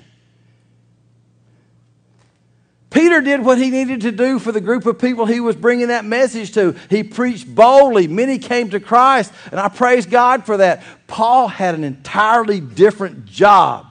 Peter 2.89 3.21
did 3.21 3.43
what 3.43 3.57
he 3.57 3.69
needed 3.69 4.01
to 4.01 4.11
do 4.11 4.39
for 4.39 4.51
the 4.51 4.59
group 4.59 4.85
of 4.85 4.97
people 4.97 5.25
he 5.25 5.39
was 5.39 5.55
bringing 5.55 5.89
that 5.89 6.03
message 6.03 6.53
to. 6.53 6.75
He 6.89 7.03
preached 7.03 7.53
boldly. 7.53 8.07
Many 8.07 8.37
came 8.37 8.69
to 8.71 8.79
Christ, 8.79 9.31
and 9.51 9.59
I 9.59 9.69
praise 9.69 10.05
God 10.05 10.45
for 10.45 10.57
that. 10.57 10.83
Paul 11.05 11.47
had 11.47 11.75
an 11.75 11.83
entirely 11.83 12.59
different 12.59 13.25
job 13.25 13.85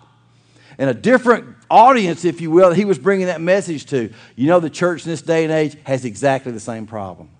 and 0.79 0.91
a 0.91 0.95
different 0.95 1.56
audience, 1.71 2.25
if 2.25 2.41
you 2.41 2.51
will, 2.51 2.73
he 2.73 2.85
was 2.85 2.99
bringing 2.99 3.27
that 3.27 3.41
message 3.41 3.87
to. 3.87 4.13
You 4.35 4.47
know, 4.47 4.61
the 4.61 4.71
church 4.71 5.05
in 5.05 5.11
this 5.11 5.23
day 5.23 5.45
and 5.45 5.53
age 5.53 5.77
has 5.85 6.05
exactly 6.05 6.53
the 6.53 6.61
same 6.61 6.87
problem. 6.87 7.31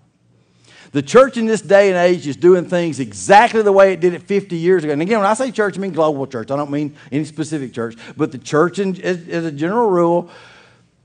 The 0.91 1.01
church 1.01 1.37
in 1.37 1.45
this 1.45 1.61
day 1.61 1.89
and 1.89 1.97
age 1.97 2.27
is 2.27 2.37
doing 2.37 2.65
things 2.65 2.99
exactly 2.99 3.61
the 3.61 3.71
way 3.71 3.93
it 3.93 3.99
did 3.99 4.13
it 4.13 4.23
50 4.23 4.55
years 4.55 4.83
ago. 4.83 4.93
And 4.93 5.01
again, 5.01 5.19
when 5.19 5.27
I 5.27 5.33
say 5.33 5.51
church, 5.51 5.77
I 5.77 5.81
mean 5.81 5.91
global 5.91 6.25
church. 6.27 6.49
I 6.49 6.55
don't 6.55 6.71
mean 6.71 6.95
any 7.11 7.25
specific 7.25 7.73
church. 7.73 7.95
But 8.15 8.31
the 8.31 8.37
church, 8.37 8.79
in, 8.79 8.99
as, 9.01 9.27
as 9.27 9.45
a 9.45 9.51
general 9.51 9.89
rule, 9.89 10.29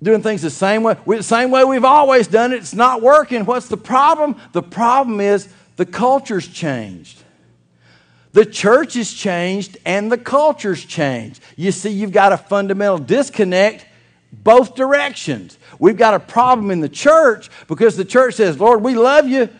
doing 0.02 0.22
things 0.22 0.42
the 0.42 0.50
same 0.50 0.82
way, 0.82 0.96
the 1.06 1.22
same 1.22 1.50
way 1.50 1.64
we've 1.64 1.84
always 1.84 2.26
done 2.26 2.52
it. 2.52 2.56
It's 2.56 2.74
not 2.74 3.02
working. 3.02 3.44
What's 3.44 3.68
the 3.68 3.76
problem? 3.76 4.36
The 4.52 4.62
problem 4.62 5.20
is 5.20 5.48
the 5.76 5.86
culture's 5.86 6.46
changed. 6.46 7.21
The 8.32 8.46
church 8.46 8.94
has 8.94 9.12
changed 9.12 9.76
and 9.84 10.10
the 10.10 10.18
culture's 10.18 10.84
changed. 10.84 11.42
You 11.56 11.70
see, 11.70 11.90
you've 11.90 12.12
got 12.12 12.32
a 12.32 12.38
fundamental 12.38 12.98
disconnect 12.98 13.86
both 14.32 14.74
directions. 14.74 15.58
We've 15.78 15.96
got 15.96 16.14
a 16.14 16.20
problem 16.20 16.70
in 16.70 16.80
the 16.80 16.88
church 16.88 17.50
because 17.68 17.96
the 17.96 18.04
church 18.04 18.34
says, 18.34 18.58
Lord, 18.58 18.82
we 18.82 18.94
love 18.94 19.28
you. 19.28 19.50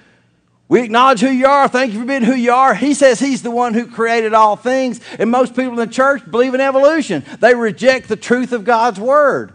We 0.68 0.82
acknowledge 0.82 1.20
who 1.20 1.28
you 1.28 1.46
are. 1.46 1.68
Thank 1.68 1.92
you 1.92 2.00
for 2.00 2.06
being 2.06 2.22
who 2.22 2.34
you 2.34 2.52
are. 2.52 2.74
He 2.74 2.94
says 2.94 3.20
He's 3.20 3.42
the 3.42 3.50
one 3.50 3.74
who 3.74 3.86
created 3.86 4.32
all 4.32 4.56
things. 4.56 5.00
And 5.18 5.30
most 5.30 5.54
people 5.54 5.72
in 5.72 5.76
the 5.76 5.86
church 5.86 6.28
believe 6.30 6.54
in 6.54 6.62
evolution, 6.62 7.24
they 7.40 7.54
reject 7.54 8.08
the 8.08 8.16
truth 8.16 8.52
of 8.52 8.64
God's 8.64 8.98
Word. 8.98 9.52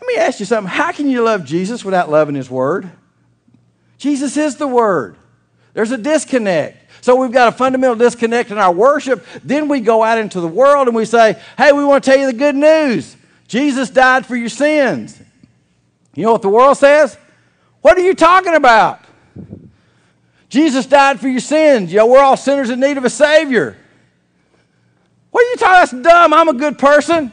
Let 0.00 0.08
me 0.08 0.16
ask 0.16 0.40
you 0.40 0.46
something. 0.46 0.70
How 0.70 0.90
can 0.90 1.08
you 1.08 1.22
love 1.22 1.44
Jesus 1.44 1.84
without 1.84 2.10
loving 2.10 2.34
His 2.34 2.50
Word? 2.50 2.90
Jesus 3.98 4.36
is 4.36 4.56
the 4.56 4.66
Word. 4.66 5.16
There's 5.74 5.92
a 5.92 5.98
disconnect. 5.98 6.78
So 7.00 7.16
we've 7.16 7.32
got 7.32 7.48
a 7.48 7.56
fundamental 7.56 7.96
disconnect 7.96 8.50
in 8.50 8.58
our 8.58 8.72
worship. 8.72 9.24
Then 9.42 9.68
we 9.68 9.80
go 9.80 10.02
out 10.02 10.18
into 10.18 10.40
the 10.40 10.48
world 10.48 10.86
and 10.86 10.96
we 10.96 11.04
say, 11.04 11.40
hey, 11.56 11.72
we 11.72 11.84
want 11.84 12.04
to 12.04 12.10
tell 12.10 12.18
you 12.18 12.26
the 12.26 12.32
good 12.32 12.56
news. 12.56 13.16
Jesus 13.48 13.90
died 13.90 14.26
for 14.26 14.36
your 14.36 14.48
sins. 14.48 15.20
You 16.14 16.24
know 16.24 16.32
what 16.32 16.42
the 16.42 16.48
world 16.48 16.76
says? 16.76 17.16
What 17.80 17.96
are 17.96 18.02
you 18.02 18.14
talking 18.14 18.54
about? 18.54 19.00
Jesus 20.48 20.84
died 20.86 21.20
for 21.20 21.28
your 21.28 21.40
sins. 21.40 21.92
You 21.92 22.04
we're 22.06 22.20
all 22.20 22.36
sinners 22.36 22.70
in 22.70 22.80
need 22.80 22.98
of 22.98 23.04
a 23.04 23.10
Savior. 23.10 23.76
What 25.30 25.46
are 25.46 25.50
you 25.50 25.56
talking? 25.56 26.02
That's 26.02 26.08
dumb. 26.08 26.34
I'm 26.34 26.48
a 26.48 26.54
good 26.54 26.78
person. 26.78 27.32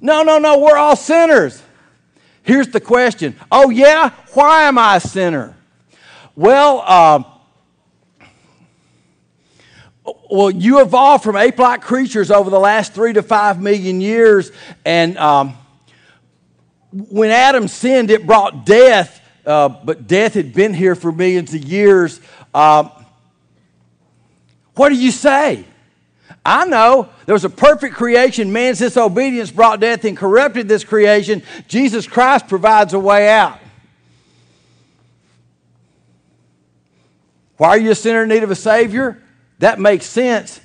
No, 0.00 0.22
no, 0.22 0.38
no. 0.38 0.58
We're 0.58 0.78
all 0.78 0.96
sinners. 0.96 1.62
Here's 2.42 2.68
the 2.68 2.80
question. 2.80 3.36
Oh, 3.52 3.68
yeah? 3.68 4.10
Why 4.32 4.62
am 4.62 4.78
I 4.78 4.96
a 4.96 5.00
sinner? 5.00 5.56
Well, 6.34 6.82
uh, 6.86 7.22
well, 10.30 10.50
you 10.50 10.80
evolved 10.80 11.24
from 11.24 11.36
ape 11.36 11.58
like 11.58 11.82
creatures 11.82 12.30
over 12.30 12.50
the 12.50 12.60
last 12.60 12.92
three 12.92 13.12
to 13.12 13.22
five 13.22 13.60
million 13.60 14.00
years. 14.00 14.50
And 14.84 15.18
um, 15.18 15.54
when 16.92 17.30
Adam 17.30 17.68
sinned, 17.68 18.10
it 18.10 18.26
brought 18.26 18.64
death, 18.64 19.20
uh, 19.46 19.68
but 19.68 20.06
death 20.06 20.34
had 20.34 20.52
been 20.52 20.74
here 20.74 20.94
for 20.94 21.12
millions 21.12 21.54
of 21.54 21.64
years. 21.64 22.20
Um, 22.54 22.90
what 24.74 24.88
do 24.88 24.96
you 24.96 25.10
say? 25.10 25.64
I 26.44 26.64
know 26.64 27.08
there 27.26 27.34
was 27.34 27.44
a 27.44 27.50
perfect 27.50 27.94
creation. 27.94 28.52
Man's 28.52 28.78
disobedience 28.78 29.50
brought 29.50 29.80
death 29.80 30.04
and 30.04 30.16
corrupted 30.16 30.68
this 30.68 30.84
creation. 30.84 31.42
Jesus 31.68 32.06
Christ 32.06 32.48
provides 32.48 32.94
a 32.94 32.98
way 32.98 33.28
out. 33.28 33.58
Why 37.58 37.68
are 37.68 37.78
you 37.78 37.90
a 37.90 37.94
sinner 37.94 38.22
in 38.22 38.30
need 38.30 38.42
of 38.42 38.50
a 38.50 38.56
Savior? 38.56 39.22
That 39.60 39.78
makes 39.78 40.06
sense 40.06 40.58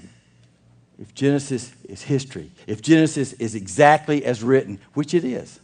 if 0.98 1.14
Genesis 1.14 1.74
is 1.84 2.02
history, 2.02 2.50
if 2.66 2.82
Genesis 2.82 3.34
is 3.34 3.54
exactly 3.54 4.24
as 4.24 4.42
written, 4.42 4.80
which 4.94 5.14
it 5.14 5.26
is. 5.26 5.60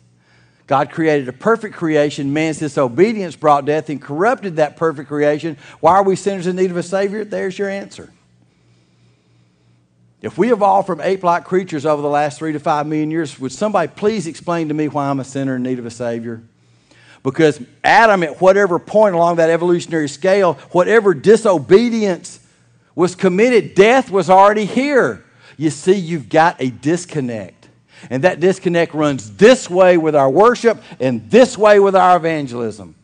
God 0.68 0.92
created 0.92 1.30
a 1.30 1.34
perfect 1.34 1.76
creation. 1.76 2.34
Man's 2.34 2.60
disobedience 2.60 3.38
brought 3.38 3.66
death 3.66 3.90
and 3.90 4.02
corrupted 4.02 4.58
that 4.58 4.76
perfect 4.76 5.08
creation. 5.08 5.58
Why 5.80 5.94
are 5.94 6.04
we 6.04 6.18
sinners 6.18 6.46
in 6.46 6.58
need 6.58 6.72
of 6.72 6.78
a 6.78 6.84
Savior? 6.84 7.24
There's 7.24 7.58
your 7.58 7.70
answer. 7.70 8.12
If 10.22 10.38
we 10.38 10.52
evolved 10.52 10.88
from 10.88 11.00
ape 11.00 11.24
like 11.24 11.46
creatures 11.46 11.86
over 11.86 12.02
the 12.02 12.10
last 12.10 12.38
three 12.38 12.52
to 12.52 12.60
five 12.60 12.86
million 12.86 13.12
years, 13.12 13.40
would 13.40 13.54
somebody 13.54 13.88
please 13.96 14.28
explain 14.28 14.68
to 14.68 14.74
me 14.74 14.90
why 14.90 15.10
I'm 15.10 15.22
a 15.22 15.24
sinner 15.24 15.56
in 15.56 15.64
need 15.64 15.80
of 15.80 15.86
a 15.86 15.92
Savior? 15.92 16.44
Because 17.24 17.62
Adam, 17.82 18.24
at 18.24 18.42
whatever 18.42 18.78
point 18.78 19.16
along 19.16 19.38
that 19.38 19.50
evolutionary 19.50 20.10
scale, 20.10 20.56
whatever 20.72 21.14
disobedience 21.14 22.41
was 22.96 23.16
committed, 23.16 23.76
death 23.76 24.10
was 24.10 24.30
already 24.30 24.66
here. 24.66 25.24
You 25.58 25.70
see, 25.70 25.94
you've 25.94 26.30
got 26.30 26.62
a 26.62 26.70
disconnect. 26.70 27.70
And 28.10 28.24
that 28.24 28.40
disconnect 28.40 28.94
runs 28.94 29.36
this 29.38 29.70
way 29.70 29.98
with 29.98 30.16
our 30.16 30.30
worship 30.30 30.82
and 31.00 31.30
this 31.30 31.58
way 31.58 31.80
with 31.80 31.96
our 31.96 32.18
evangelism. 32.18 32.96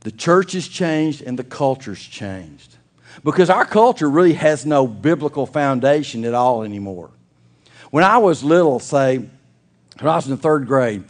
The 0.00 0.10
church 0.12 0.52
has 0.52 0.68
changed 0.68 1.22
and 1.22 1.38
the 1.38 1.44
culture's 1.44 2.02
changed. 2.02 2.76
Because 3.22 3.48
our 3.48 3.64
culture 3.64 4.10
really 4.10 4.34
has 4.34 4.66
no 4.66 4.86
biblical 4.86 5.46
foundation 5.46 6.24
at 6.24 6.34
all 6.34 6.62
anymore. 6.62 7.10
When 7.90 8.02
I 8.04 8.18
was 8.18 8.42
little, 8.42 8.80
say, 8.80 9.18
when 9.18 9.30
I 10.00 10.16
was 10.16 10.28
in 10.28 10.36
third 10.36 10.66
grade, 10.66 11.04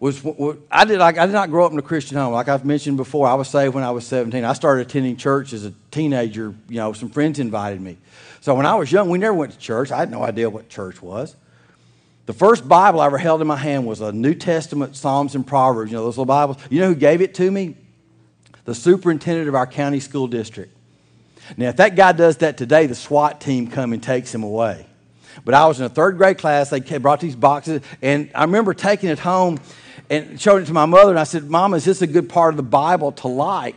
was 0.00 0.24
I 0.70 0.84
did 0.84 1.00
I 1.00 1.12
did 1.12 1.32
not 1.32 1.50
grow 1.50 1.64
up 1.64 1.72
in 1.72 1.78
a 1.78 1.82
Christian 1.82 2.16
home. 2.16 2.32
Like 2.32 2.48
I've 2.48 2.64
mentioned 2.64 2.96
before, 2.96 3.26
I 3.26 3.34
was 3.34 3.48
saved 3.48 3.74
when 3.74 3.84
I 3.84 3.90
was 3.90 4.06
17. 4.06 4.44
I 4.44 4.52
started 4.52 4.86
attending 4.86 5.16
church 5.16 5.52
as 5.52 5.64
a 5.64 5.72
teenager. 5.90 6.54
You 6.68 6.76
know, 6.76 6.92
some 6.92 7.10
friends 7.10 7.38
invited 7.38 7.80
me. 7.80 7.96
So 8.40 8.54
when 8.54 8.66
I 8.66 8.74
was 8.74 8.92
young, 8.92 9.08
we 9.08 9.18
never 9.18 9.34
went 9.34 9.52
to 9.52 9.58
church. 9.58 9.90
I 9.90 9.98
had 9.98 10.10
no 10.10 10.22
idea 10.22 10.50
what 10.50 10.68
church 10.68 11.00
was. 11.00 11.36
The 12.26 12.32
first 12.32 12.66
Bible 12.66 13.00
I 13.00 13.06
ever 13.06 13.18
held 13.18 13.40
in 13.40 13.46
my 13.46 13.56
hand 13.56 13.86
was 13.86 14.00
a 14.00 14.10
New 14.12 14.34
Testament 14.34 14.96
Psalms 14.96 15.34
and 15.34 15.46
Proverbs. 15.46 15.90
You 15.90 15.98
know 15.98 16.04
those 16.04 16.18
little 16.18 16.26
Bibles. 16.26 16.56
You 16.70 16.80
know 16.80 16.88
who 16.88 16.94
gave 16.94 17.20
it 17.20 17.34
to 17.34 17.50
me? 17.50 17.76
The 18.64 18.74
superintendent 18.74 19.48
of 19.48 19.54
our 19.54 19.66
county 19.66 20.00
school 20.00 20.26
district. 20.26 20.74
Now, 21.58 21.68
if 21.68 21.76
that 21.76 21.96
guy 21.96 22.12
does 22.12 22.38
that 22.38 22.56
today, 22.56 22.86
the 22.86 22.94
SWAT 22.94 23.40
team 23.40 23.68
come 23.68 23.92
and 23.92 24.02
takes 24.02 24.34
him 24.34 24.42
away. 24.42 24.86
But 25.44 25.54
I 25.54 25.66
was 25.66 25.80
in 25.80 25.86
a 25.86 25.90
third 25.90 26.16
grade 26.16 26.38
class. 26.38 26.70
They 26.70 26.80
brought 26.98 27.20
these 27.20 27.36
boxes, 27.36 27.82
and 28.00 28.30
I 28.34 28.44
remember 28.44 28.72
taking 28.72 29.10
it 29.10 29.18
home 29.18 29.58
and 30.10 30.40
showed 30.40 30.62
it 30.62 30.66
to 30.66 30.72
my 30.72 30.86
mother. 30.86 31.10
And 31.10 31.18
I 31.18 31.24
said, 31.24 31.50
Mom, 31.50 31.74
is 31.74 31.84
this 31.84 32.02
a 32.02 32.06
good 32.06 32.28
part 32.28 32.52
of 32.52 32.56
the 32.56 32.62
Bible 32.62 33.12
to 33.12 33.28
like? 33.28 33.76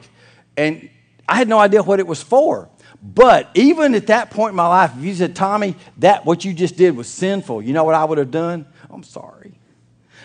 And 0.55 0.89
I 1.27 1.35
had 1.35 1.47
no 1.47 1.59
idea 1.59 1.83
what 1.83 1.99
it 1.99 2.07
was 2.07 2.21
for. 2.21 2.69
But 3.01 3.49
even 3.53 3.93
at 3.95 4.07
that 4.07 4.31
point 4.31 4.51
in 4.51 4.55
my 4.55 4.67
life, 4.67 4.91
if 4.97 5.03
you 5.03 5.13
said, 5.13 5.35
Tommy, 5.35 5.75
that 5.97 6.25
what 6.25 6.43
you 6.43 6.53
just 6.53 6.77
did 6.77 6.95
was 6.95 7.07
sinful, 7.07 7.61
you 7.61 7.73
know 7.73 7.83
what 7.83 7.95
I 7.95 8.03
would 8.03 8.17
have 8.17 8.31
done? 8.31 8.65
I'm 8.89 9.03
sorry. 9.03 9.53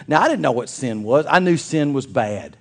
Now 0.08 0.20
I 0.20 0.28
didn't 0.28 0.40
know 0.40 0.52
what 0.52 0.68
sin 0.68 1.02
was. 1.02 1.26
I 1.28 1.38
knew 1.38 1.56
sin 1.56 1.92
was 1.92 2.06
bad. 2.06 2.56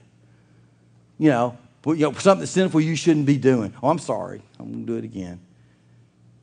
You 1.18 1.30
know, 1.30 1.58
you 1.86 1.96
know 1.96 2.14
something 2.14 2.46
sinful 2.46 2.82
you 2.82 2.96
shouldn't 2.96 3.26
be 3.26 3.38
doing. 3.38 3.74
Oh, 3.82 3.90
I'm 3.90 4.00
sorry. 4.00 4.42
I'm 4.60 4.72
gonna 4.72 4.86
do 4.86 4.98
it 4.98 5.04
again. 5.06 5.40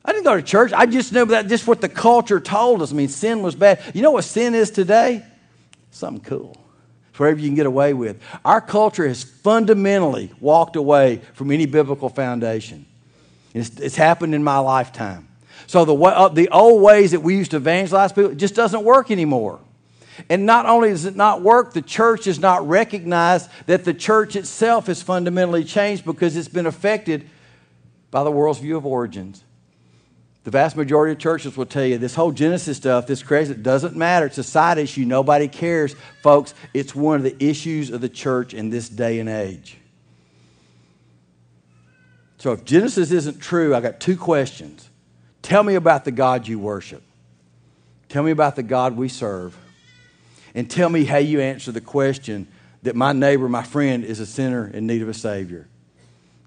I 0.03 0.11
didn't 0.11 0.23
go 0.23 0.35
to 0.35 0.41
church. 0.41 0.73
I 0.73 0.85
just 0.85 1.13
knew 1.13 1.25
that 1.25 1.47
just 1.47 1.67
what 1.67 1.81
the 1.81 1.89
culture 1.89 2.39
told 2.39 2.81
us. 2.81 2.91
I 2.91 2.95
mean, 2.95 3.09
sin 3.09 3.41
was 3.43 3.55
bad. 3.55 3.81
You 3.93 4.01
know 4.01 4.11
what 4.11 4.23
sin 4.23 4.55
is 4.55 4.71
today? 4.71 5.23
Something 5.91 6.23
cool 6.23 6.55
whatever 7.19 7.39
you 7.39 7.47
can 7.47 7.55
get 7.55 7.65
away 7.65 7.93
with. 7.93 8.21
Our 8.45 8.61
culture 8.61 9.07
has 9.07 9.23
fundamentally 9.23 10.31
walked 10.39 10.75
away 10.75 11.21
from 11.33 11.51
any 11.51 11.65
biblical 11.65 12.09
foundation. 12.09 12.85
It's, 13.53 13.79
it's 13.79 13.95
happened 13.95 14.35
in 14.35 14.43
my 14.43 14.59
lifetime. 14.59 15.27
So 15.67 15.85
the, 15.85 15.95
uh, 15.95 16.29
the 16.29 16.49
old 16.49 16.81
ways 16.81 17.11
that 17.11 17.21
we 17.21 17.35
used 17.35 17.51
to 17.51 17.57
evangelize 17.57 18.11
people, 18.11 18.33
just 18.33 18.55
doesn't 18.55 18.83
work 18.83 19.11
anymore. 19.11 19.59
And 20.29 20.45
not 20.45 20.65
only 20.65 20.89
does 20.89 21.05
it 21.05 21.15
not 21.15 21.41
work, 21.41 21.73
the 21.73 21.81
church 21.81 22.25
has 22.25 22.39
not 22.39 22.67
recognized 22.67 23.49
that 23.67 23.85
the 23.85 23.93
church 23.93 24.35
itself 24.35 24.87
has 24.87 25.01
fundamentally 25.01 25.63
changed 25.63 26.05
because 26.05 26.35
it's 26.35 26.47
been 26.47 26.65
affected 26.65 27.29
by 28.11 28.23
the 28.23 28.31
world's 28.31 28.59
view 28.59 28.75
of 28.75 28.85
origins. 28.85 29.43
The 30.45 30.51
vast 30.51 30.77
majority 30.77 31.11
of 31.11 31.19
churches 31.19 31.57
will 31.57 31.65
tell 31.65 31.85
you 31.85 31.97
this 31.97 32.15
whole 32.15 32.31
Genesis 32.31 32.77
stuff, 32.77 33.07
this 33.07 33.21
crazy, 33.21 33.53
it 33.53 33.63
doesn't 33.63 33.95
matter. 33.95 34.25
It's 34.25 34.37
a 34.37 34.43
side 34.43 34.77
issue. 34.77 35.05
Nobody 35.05 35.47
cares. 35.47 35.95
Folks, 36.21 36.53
it's 36.73 36.95
one 36.95 37.17
of 37.17 37.23
the 37.23 37.43
issues 37.43 37.89
of 37.89 38.01
the 38.01 38.09
church 38.09 38.53
in 38.53 38.69
this 38.69 38.87
day 38.87 39.19
and 39.19 39.29
age. 39.29 39.77
So 42.37 42.53
if 42.53 42.63
Genesis 42.63 43.11
isn't 43.11 43.39
true, 43.39 43.75
I 43.75 43.81
got 43.81 43.99
two 43.99 44.15
questions. 44.15 44.89
Tell 45.41 45.61
me 45.61 45.75
about 45.75 46.05
the 46.05 46.11
God 46.11 46.47
you 46.47 46.57
worship. 46.57 47.03
Tell 48.07 48.23
me 48.23 48.31
about 48.31 48.55
the 48.55 48.63
God 48.63 48.97
we 48.97 49.09
serve. 49.09 49.57
And 50.55 50.69
tell 50.69 50.89
me 50.89 51.03
how 51.03 51.17
you 51.17 51.41
answer 51.41 51.71
the 51.71 51.81
question 51.81 52.47
that 52.83 52.95
my 52.95 53.11
neighbor, 53.13 53.47
my 53.49 53.61
friend, 53.61 54.03
is 54.03 54.19
a 54.19 54.25
sinner 54.25 54.67
in 54.67 54.87
need 54.87 55.01
of 55.01 55.09
a 55.09 55.13
Savior 55.13 55.68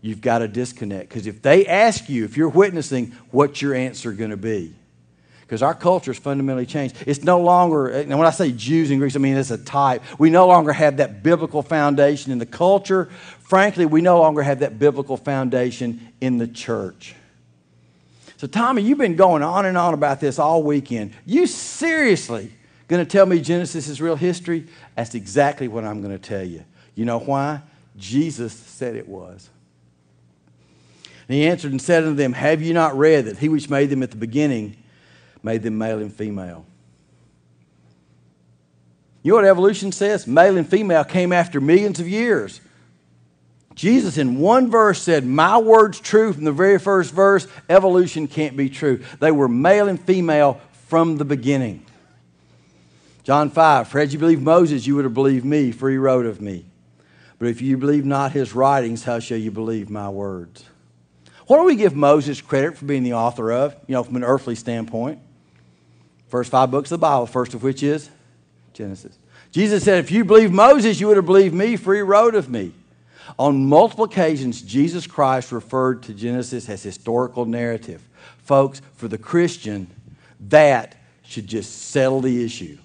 you've 0.02 0.20
got 0.20 0.42
a 0.42 0.48
disconnect. 0.48 1.08
Because 1.08 1.26
if 1.26 1.40
they 1.40 1.66
ask 1.66 2.10
you, 2.10 2.24
if 2.24 2.36
you're 2.36 2.50
witnessing, 2.50 3.12
what's 3.30 3.62
your 3.62 3.74
answer 3.74 4.12
going 4.12 4.30
to 4.30 4.36
be? 4.36 4.74
Because 5.40 5.62
our 5.62 5.74
culture 5.74 6.12
has 6.12 6.18
fundamentally 6.18 6.66
changed. 6.66 6.96
It's 7.06 7.22
no 7.22 7.40
longer, 7.40 7.88
and 7.88 8.18
when 8.18 8.26
I 8.26 8.30
say 8.30 8.52
Jews 8.52 8.90
and 8.90 8.98
Greeks, 8.98 9.16
I 9.16 9.18
mean 9.18 9.36
it's 9.36 9.50
a 9.50 9.58
type. 9.58 10.02
We 10.18 10.28
no 10.28 10.46
longer 10.46 10.72
have 10.72 10.96
that 10.98 11.22
biblical 11.22 11.62
foundation 11.62 12.32
in 12.32 12.38
the 12.38 12.46
culture. 12.46 13.06
Frankly, 13.40 13.86
we 13.86 14.00
no 14.00 14.18
longer 14.18 14.42
have 14.42 14.60
that 14.60 14.78
biblical 14.78 15.16
foundation 15.16 16.12
in 16.20 16.38
the 16.38 16.48
church. 16.48 17.14
So, 18.38 18.48
Tommy, 18.48 18.82
you've 18.82 18.98
been 18.98 19.14
going 19.14 19.42
on 19.42 19.66
and 19.66 19.78
on 19.78 19.94
about 19.94 20.20
this 20.20 20.38
all 20.38 20.64
weekend. 20.64 21.12
You 21.24 21.46
seriously 21.46 22.50
going 22.88 23.04
to 23.04 23.10
tell 23.10 23.24
me 23.24 23.40
Genesis 23.40 23.88
is 23.88 24.00
real 24.00 24.16
history? 24.16 24.66
That's 24.96 25.14
exactly 25.14 25.68
what 25.68 25.84
I'm 25.84 26.02
going 26.02 26.18
to 26.18 26.18
tell 26.18 26.44
you. 26.44 26.64
You 26.94 27.04
know 27.04 27.20
why? 27.20 27.60
Jesus 27.96 28.52
said 28.52 28.96
it 28.96 29.06
was. 29.06 29.48
And 31.32 31.40
he 31.40 31.46
answered 31.46 31.70
and 31.70 31.80
said 31.80 32.04
unto 32.04 32.14
them, 32.14 32.34
Have 32.34 32.60
you 32.60 32.74
not 32.74 32.94
read 32.94 33.24
that 33.24 33.38
he 33.38 33.48
which 33.48 33.70
made 33.70 33.88
them 33.88 34.02
at 34.02 34.10
the 34.10 34.18
beginning 34.18 34.76
made 35.42 35.62
them 35.62 35.78
male 35.78 35.98
and 35.98 36.12
female? 36.12 36.66
You 39.22 39.30
know 39.30 39.36
what 39.36 39.46
evolution 39.46 39.92
says? 39.92 40.26
Male 40.26 40.58
and 40.58 40.68
female 40.68 41.04
came 41.04 41.32
after 41.32 41.58
millions 41.58 42.00
of 42.00 42.06
years. 42.06 42.60
Jesus, 43.74 44.18
in 44.18 44.40
one 44.40 44.70
verse, 44.70 45.00
said, 45.00 45.24
My 45.24 45.56
word's 45.56 46.00
true 46.00 46.34
from 46.34 46.44
the 46.44 46.52
very 46.52 46.78
first 46.78 47.14
verse. 47.14 47.46
Evolution 47.66 48.28
can't 48.28 48.54
be 48.54 48.68
true. 48.68 49.02
They 49.18 49.32
were 49.32 49.48
male 49.48 49.88
and 49.88 49.98
female 49.98 50.60
from 50.88 51.16
the 51.16 51.24
beginning. 51.24 51.82
John 53.24 53.48
5, 53.48 53.88
for 53.88 54.00
had 54.00 54.12
you 54.12 54.18
believed 54.18 54.42
Moses, 54.42 54.86
you 54.86 54.96
would 54.96 55.06
have 55.06 55.14
believed 55.14 55.46
me, 55.46 55.72
for 55.72 55.88
he 55.88 55.96
wrote 55.96 56.26
of 56.26 56.42
me. 56.42 56.66
But 57.38 57.48
if 57.48 57.62
you 57.62 57.78
believe 57.78 58.04
not 58.04 58.32
his 58.32 58.54
writings, 58.54 59.04
how 59.04 59.18
shall 59.18 59.38
you 59.38 59.50
believe 59.50 59.88
my 59.88 60.10
words? 60.10 60.66
What 61.52 61.58
do 61.58 61.64
we 61.64 61.76
give 61.76 61.94
Moses 61.94 62.40
credit 62.40 62.78
for 62.78 62.86
being 62.86 63.02
the 63.02 63.12
author 63.12 63.52
of, 63.52 63.76
you 63.86 63.92
know, 63.92 64.02
from 64.02 64.16
an 64.16 64.24
earthly 64.24 64.54
standpoint? 64.54 65.18
First 66.28 66.50
five 66.50 66.70
books 66.70 66.90
of 66.90 66.98
the 66.98 67.02
Bible, 67.02 67.26
first 67.26 67.52
of 67.52 67.62
which 67.62 67.82
is 67.82 68.08
Genesis. 68.72 69.18
Jesus 69.50 69.84
said, 69.84 69.98
If 69.98 70.10
you 70.10 70.24
believe 70.24 70.50
Moses, 70.50 70.98
you 70.98 71.08
would 71.08 71.18
have 71.18 71.26
believed 71.26 71.54
me, 71.54 71.76
for 71.76 71.94
he 71.94 72.00
wrote 72.00 72.34
of 72.34 72.48
me. 72.48 72.72
On 73.38 73.66
multiple 73.66 74.06
occasions, 74.06 74.62
Jesus 74.62 75.06
Christ 75.06 75.52
referred 75.52 76.04
to 76.04 76.14
Genesis 76.14 76.70
as 76.70 76.82
historical 76.82 77.44
narrative. 77.44 78.02
Folks, 78.44 78.80
for 78.94 79.06
the 79.06 79.18
Christian, 79.18 79.88
that 80.48 80.96
should 81.22 81.48
just 81.48 81.90
settle 81.90 82.22
the 82.22 82.42
issue. 82.42 82.78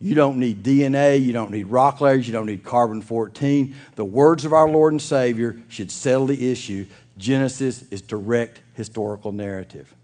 You 0.00 0.16
don't 0.16 0.38
need 0.38 0.64
DNA, 0.64 1.24
you 1.24 1.32
don't 1.32 1.52
need 1.52 1.68
rock 1.68 2.00
layers, 2.00 2.26
you 2.26 2.32
don't 2.32 2.46
need 2.46 2.64
carbon 2.64 3.00
14. 3.00 3.76
The 3.94 4.04
words 4.04 4.44
of 4.44 4.52
our 4.52 4.68
Lord 4.68 4.92
and 4.92 5.00
Savior 5.00 5.62
should 5.68 5.92
settle 5.92 6.26
the 6.26 6.50
issue 6.50 6.86
Genesis 7.18 7.84
is 7.90 8.02
direct 8.02 8.60
historical 8.74 9.32
narrative. 9.32 9.94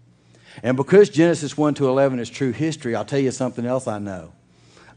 And 0.63 0.75
because 0.75 1.09
Genesis 1.09 1.57
1 1.57 1.75
to 1.75 1.87
11 1.87 2.19
is 2.19 2.29
true 2.29 2.51
history, 2.51 2.95
I'll 2.95 3.05
tell 3.05 3.19
you 3.19 3.31
something 3.31 3.65
else 3.65 3.87
I 3.87 3.99
know. 3.99 4.33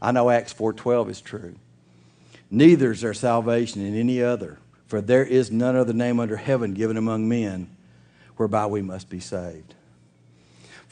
I 0.01 0.11
know 0.11 0.29
Acts 0.29 0.53
4:12 0.53 1.09
is 1.09 1.21
true. 1.21 1.55
Neither 2.51 2.91
is 2.91 3.01
there 3.01 3.13
salvation 3.13 3.81
in 3.81 3.95
any 3.95 4.21
other, 4.21 4.59
for 4.85 5.01
there 5.01 5.25
is 5.25 5.51
none 5.51 5.75
other 5.75 5.93
name 5.93 6.19
under 6.19 6.35
heaven 6.35 6.73
given 6.73 6.97
among 6.97 7.27
men 7.27 7.69
whereby 8.35 8.65
we 8.65 8.81
must 8.81 9.09
be 9.09 9.19
saved. 9.19 9.73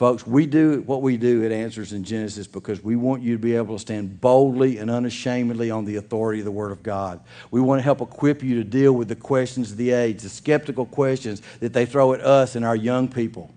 Folks, 0.01 0.25
we 0.25 0.47
do 0.47 0.81
what 0.87 1.03
we 1.03 1.15
do 1.15 1.45
at 1.45 1.51
Answers 1.51 1.93
in 1.93 2.03
Genesis 2.03 2.47
because 2.47 2.83
we 2.83 2.95
want 2.95 3.21
you 3.21 3.33
to 3.33 3.39
be 3.39 3.55
able 3.55 3.75
to 3.75 3.79
stand 3.79 4.19
boldly 4.19 4.79
and 4.79 4.89
unashamedly 4.89 5.69
on 5.69 5.85
the 5.85 5.97
authority 5.97 6.39
of 6.39 6.45
the 6.45 6.49
Word 6.49 6.71
of 6.71 6.81
God. 6.81 7.19
We 7.51 7.61
want 7.61 7.77
to 7.77 7.83
help 7.83 8.01
equip 8.01 8.41
you 8.41 8.55
to 8.55 8.63
deal 8.63 8.93
with 8.93 9.09
the 9.09 9.15
questions 9.15 9.69
of 9.69 9.77
the 9.77 9.91
age, 9.91 10.23
the 10.23 10.29
skeptical 10.29 10.87
questions 10.87 11.43
that 11.59 11.73
they 11.73 11.85
throw 11.85 12.13
at 12.13 12.21
us 12.21 12.55
and 12.55 12.65
our 12.65 12.75
young 12.75 13.09
people. 13.09 13.53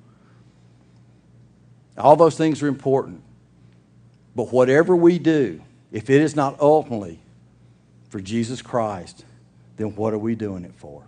All 1.97 2.15
those 2.15 2.37
things 2.37 2.63
are 2.63 2.69
important. 2.69 3.23
But 4.37 4.53
whatever 4.53 4.95
we 4.95 5.19
do, 5.19 5.63
if 5.93 6.11
it 6.11 6.21
is 6.21 6.37
not 6.37 6.61
ultimately 6.61 7.21
for 8.11 8.21
Jesus 8.21 8.61
Christ, 8.61 9.25
then 9.79 9.97
what 9.97 10.13
are 10.13 10.19
we 10.19 10.35
doing 10.35 10.65
it 10.65 10.75
for? 10.77 11.05